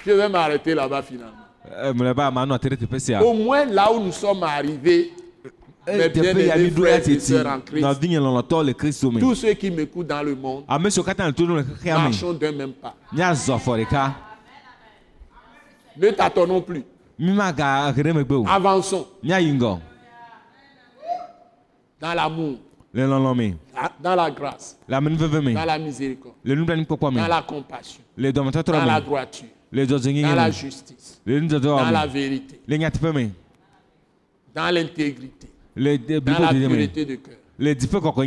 [0.06, 1.32] Je vais m'arrêter là-bas finalement.
[2.98, 5.12] Sia Au moins là où nous sommes arrivés,
[5.84, 7.82] Eh, mes bien-aimés frères et sœurs en Christ,
[9.20, 10.64] tous ceux qui m'écoutent dans le monde,
[11.54, 12.94] me marchons d'un même pas.
[13.78, 14.14] ɖeka
[15.96, 16.84] Ne tâtonnons plus.
[18.48, 19.06] Avançons.
[22.00, 22.58] Dans l'amour,
[22.94, 23.06] me
[24.00, 24.76] dans la grâce,
[25.54, 26.34] dans la miséricorde,
[27.22, 28.00] dans la compassion,
[28.72, 29.48] dans la droiture,
[30.22, 31.20] dans la justice,
[31.60, 32.60] dans la vérité,
[34.54, 35.48] dans l'intégrité,
[36.34, 37.36] dans la pureté de cœur,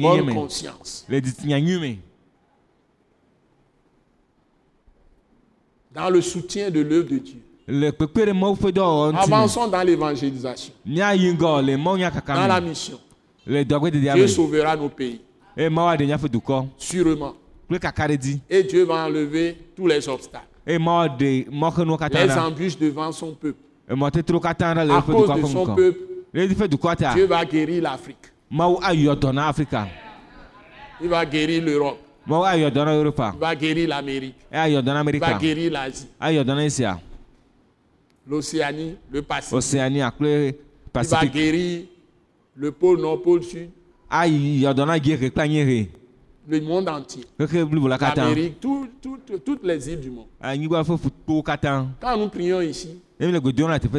[0.01, 1.05] bonne conscience,
[5.93, 7.41] dans le soutien de l'œuvre de Dieu.
[9.17, 10.73] Avançons dans l'évangélisation,
[12.35, 12.99] dans la mission.
[14.15, 15.21] Dieu sauvera nos pays,
[16.77, 17.33] sûrement.
[18.49, 20.45] Et Dieu va enlever tous les obstacles,
[21.97, 23.59] katã les embûches devant son peuple.
[23.87, 25.99] le À cause de son peuple,
[26.33, 26.47] le
[27.13, 28.31] Dieu va guérir l'Afrique.
[31.01, 31.99] Il va guérir l'Europe.
[32.27, 34.35] Europa Il va guérir l'Amérique.
[34.51, 36.99] Il va guérir l'Asie, Asia
[38.27, 39.75] l'Océanie, le Pacifique.
[41.03, 41.81] Il va guérir
[42.55, 43.69] le pôle nord, pôle sud,
[44.09, 45.89] ayɔ dɔ na Giehe kple Anyihe
[46.47, 47.23] le monde entier.
[48.21, 50.27] L'Amérique, tout- tout- tout- toutes les îles du monde.
[51.43, 52.89] katã Quand nous prions ici,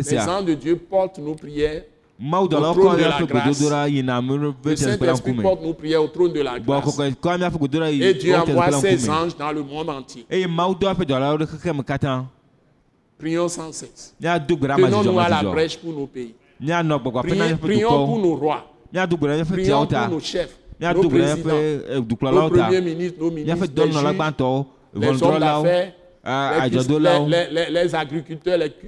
[0.00, 1.82] les anges de Dieu portent nos prières.
[2.56, 3.58] Au trône de la grâce.
[4.70, 4.76] Le
[5.12, 6.96] Saint-Esprit porte nos prières au trône de la grâce.
[7.92, 10.24] Et Dieu envoie ses anges dans le monde entier.
[13.18, 14.14] Prions sans cesse.
[14.90, 16.34] Tenons-nous à la brèche pour nos pays.
[17.22, 18.64] Prions, prions pour nos rois.
[19.52, 22.80] Prions pour nos chefs, nos míado gbe ɖa présidents, míaƒe eh, nos dukplɔlawo ta premiers
[22.82, 23.74] ministres, nos míaƒe ministres,
[24.94, 25.92] les hommes ʋɔnudrɔlawo d'affaires,
[26.24, 27.28] ah, les, adzɔdolawo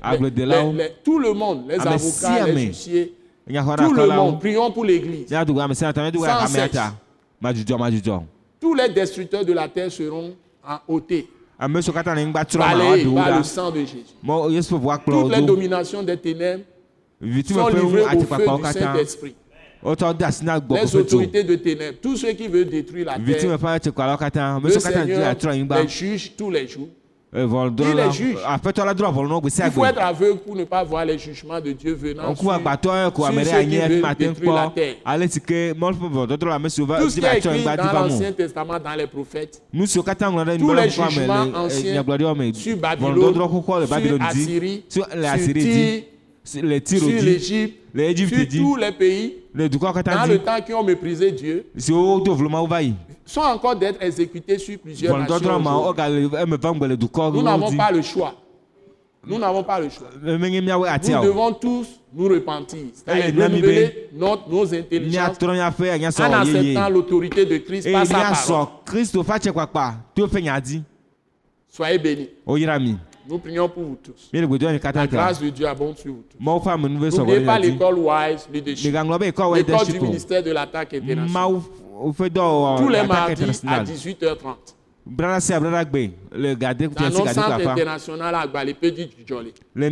[0.02, 0.72] Agbledelawo.
[0.72, 2.58] les- les- tout le monde, les Ame sia avocats, les ame.
[2.68, 3.12] huissiers, tout
[3.48, 4.38] le nyaxɔɖakɔlawo monde.
[4.40, 5.30] Prions pour l'Église.
[5.30, 6.72] míado gbe ame sia ame ta míado gbe Sans amea cesse.
[6.72, 6.94] ta
[7.42, 8.22] madzudzɔ madzudzɔ
[8.60, 10.34] Tous les destructeurs de la terre seront
[10.88, 11.26] ôtés,
[13.04, 14.14] woaɖewo par le sang de Jésus.
[15.06, 16.64] Toutes les dominations des ténèbres
[17.20, 19.34] sont livrées au feu du Saint-Esprit.
[19.84, 23.58] Les autorités de ténèbres, tous ceux qui veulent détruire la terre,
[24.62, 25.36] le Seigneur
[25.82, 26.88] les juge tous les jours.
[27.30, 27.40] Il
[27.94, 28.38] les juge.
[29.50, 32.44] sia Il faut être aveugle pour ne pas voir les jugements de Dieu venant sur,
[32.44, 32.48] ceux
[33.66, 34.94] qui veulent détruire la terre.
[35.04, 35.10] Tout
[37.10, 39.60] ce qui est écrit dans l'Ancien Testament, dans les prophètes,
[40.58, 42.02] tous les jugements anciens
[42.54, 43.34] sur Babylone,
[43.68, 45.06] sur Assyrie, sur
[46.44, 47.76] sur l'Égypte,
[48.52, 49.34] sur tous les pays,
[50.04, 51.66] dans le temps qui ont méprisé Dieu,
[53.26, 55.60] sont encore d'être exécutés sur plusieurs nations.
[57.32, 58.34] Nous n'avons pas le choix.
[59.26, 60.08] Nous n'avons pas le choix.
[61.22, 65.12] Nous devons tous nous repentir, Eh, Nami renouveler notre, nos intelligences
[66.24, 68.66] en acceptant l'autorité de Christ par sa parole.
[71.68, 72.28] Soyez bénis.
[73.28, 74.30] Nous prions pour vous tous.
[74.32, 77.18] La grâce de Dieu abonde sur vous tous.
[77.18, 81.60] N'oubliez pas l'école Wise Leadership, l'école du ministère de l'attaque internationale.
[82.78, 84.74] Tous les attaque mardis à international 18h30.
[85.08, 89.54] brana sia brana gbe le gade centre fafa international à Agbalepédo Djidjolé.
[89.74, 89.88] le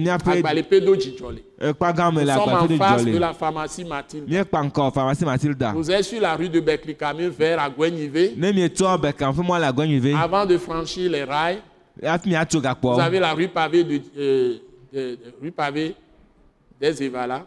[1.01, 1.43] Djidjolé.
[1.59, 6.05] ekpa gã me Nous sommes en face de la pharmacie ŋkɔ pharmacie matilda Vous êtes
[6.05, 8.35] sur la rue de Beklikame vers Agouenivé.
[10.15, 11.63] Avant de franchir les rails,
[12.95, 14.55] vous avez la rue pavée, de, euh,
[14.93, 15.95] de- de- rue pavée
[16.81, 17.45] des Evala.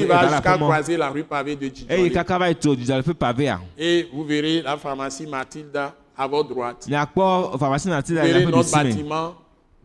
[0.00, 1.94] Qui va jusqu'à croiser la rue pavée de Djidjolé.
[2.74, 6.84] dzidzɔleƒe pavea Et vous verrez la pharmacie Mathilda à votre droite.
[8.22, 9.34] Vous verrez notre bâtiment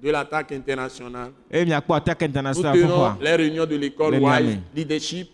[0.02, 1.32] de l'attaque internationale.
[1.94, 2.30] attaque Nous
[2.82, 2.88] tenons
[3.22, 4.58] les réunions de l'école Le Wise.
[4.76, 5.30] Leadership.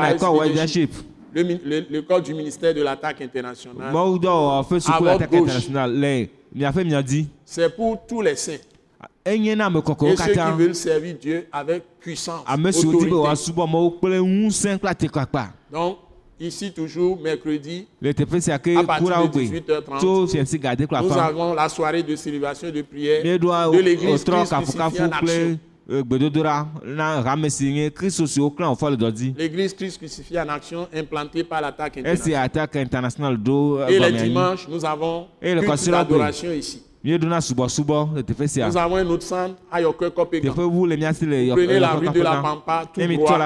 [0.00, 0.92] Wise Leadership?
[1.34, 3.88] Le L'école du ministère de l'attaque internationale.
[3.88, 5.50] À votre gauche.
[7.44, 8.58] C'est pour tous les saints.
[9.26, 13.12] kɔkɔewo Et ceux qui veulent servir Dieu avec puissance, be autorité.
[14.84, 15.98] atikpakpa Donc,
[16.38, 21.68] ici toujours, mercredi, À partir de gbe 18h30, tso fiasi gade kple nous avons la
[21.68, 25.58] soirée de célébration de prière de l'église Christ crucifié en action.
[28.96, 33.36] Dɔdzi L'église Christ crucifié en action implantée par l'attaque internationale.
[33.36, 36.82] do Et les dimanches, nous avons culte d'adoration ici.
[37.04, 40.10] Nous avons un autre centre à Yoke
[41.54, 43.38] Prenez la rue de la Pampa tout droit.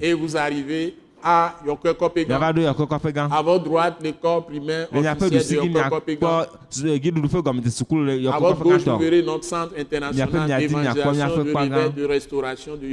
[0.00, 2.38] et vous arrivez à Yoke Kopegan.
[2.38, 6.20] miava ɖo yɔkɔkɔƒe gã À votre droite, l'école primaire officielle de ɖusigi Yoke Kopegan.
[6.20, 9.44] miakpɔ su- giɖuɖu ƒe gɔmete sukulu le À votre yɔkɔkɔƒe gauche, vous gãtɔ verrez notre
[9.44, 10.28] centre international
[10.60, 11.52] d'évangélisation, de
[12.00, 12.86] de restauration de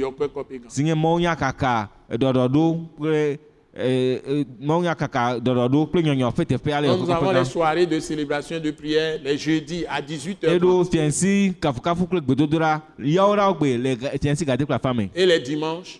[6.44, 10.56] teƒe ale Donc, nous avons les soirées de célébration de prière les jeudis à 18h30
[10.58, 15.08] eɖo fiansi kafukafu kple gbedodoɖa yawo ɖa gbe le ga- fiansi gade kple afa me
[15.14, 15.98] et les dimanches,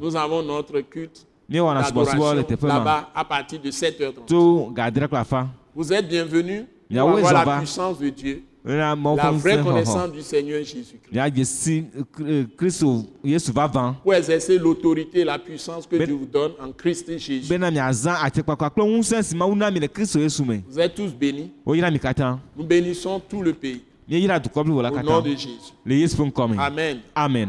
[0.00, 1.24] nous avons notre culte
[2.68, 4.24] là-bas à partir de 7h30.
[4.26, 9.56] tso gadre kple afa Vous êtes bienvenus pour avoir la puissance de Dieu, la vraie
[9.56, 11.12] ŋusẽ xɔxɔ connaissance du Seigneur Jésus-Christ,
[13.52, 17.48] vavã pour exercer l'autorité et la puissance que Ben- Dieu vous donne en Christ Jésus.
[20.44, 21.50] me Vous êtes tous bénis.
[22.56, 23.82] Nous bénissons tout le pays.
[24.08, 25.72] Au nom de Jésus.
[26.58, 26.98] Amen.
[27.14, 27.48] amen